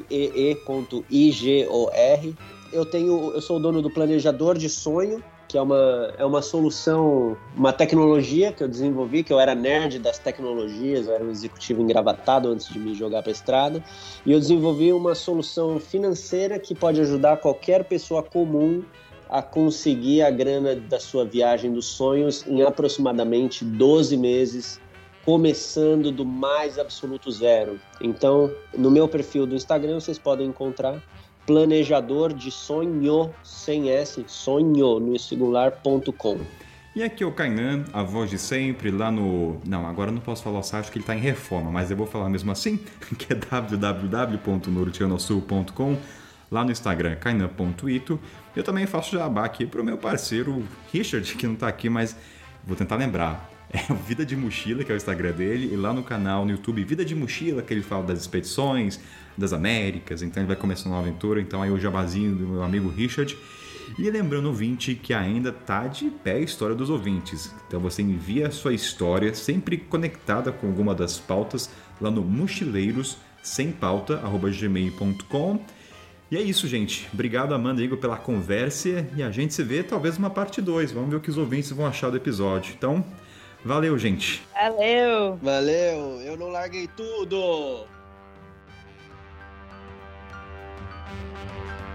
[2.73, 6.43] Eu tenho, eu sou o dono do planejador de sonho, que é uma, é uma
[6.43, 11.31] solução, uma tecnologia que eu desenvolvi, que eu era nerd das tecnologias, eu era um
[11.31, 13.83] executivo engravatado antes de me jogar para a estrada,
[14.27, 18.85] e eu desenvolvi uma solução financeira que pode ajudar qualquer pessoa comum
[19.31, 24.81] a conseguir a grana da sua viagem dos sonhos em aproximadamente 12 meses,
[25.25, 27.81] começando do mais absoluto zero.
[28.01, 31.03] Então, no meu perfil do Instagram vocês podem encontrar
[31.49, 36.41] planejador de sonho sem S, sonho no singular.com.
[36.95, 39.59] E aqui é o Kainan, a voz de sempre, lá no.
[39.67, 42.07] Não, agora não posso falar o site que ele está em reforma, mas eu vou
[42.07, 42.79] falar mesmo assim,
[43.17, 45.97] que é www.norteanosul.com,
[46.51, 48.21] lá no Instagram, kainan.ito.
[48.55, 52.15] Eu também faço jabá aqui pro meu parceiro Richard, que não está aqui, mas
[52.63, 53.49] vou tentar lembrar.
[53.71, 56.53] É o Vida de Mochila, que é o Instagram dele, e lá no canal no
[56.53, 58.99] YouTube Vida de Mochila, que ele fala das expedições,
[59.39, 62.89] das Américas, então ele vai começar uma aventura, então aí o jabazinho do meu amigo
[62.89, 63.39] Richard.
[63.97, 67.55] E lembrando, ouvinte, que ainda tá de pé a história dos ouvintes.
[67.67, 71.71] Então você envia a sua história, sempre conectada com alguma das pautas,
[72.01, 75.61] lá no mochileiros sem pauta@gmail.com.
[76.31, 77.09] E é isso, gente.
[77.13, 79.07] Obrigado, Amanda e Igor, pela conversa.
[79.17, 80.93] E a gente se vê talvez numa parte 2.
[80.93, 82.75] Vamos ver o que os ouvintes vão achar do episódio.
[82.77, 83.03] Então,
[83.65, 84.43] valeu, gente.
[84.53, 85.39] Valeu!
[85.43, 87.87] Valeu, eu não larguei tudo!
[91.09, 91.88] Música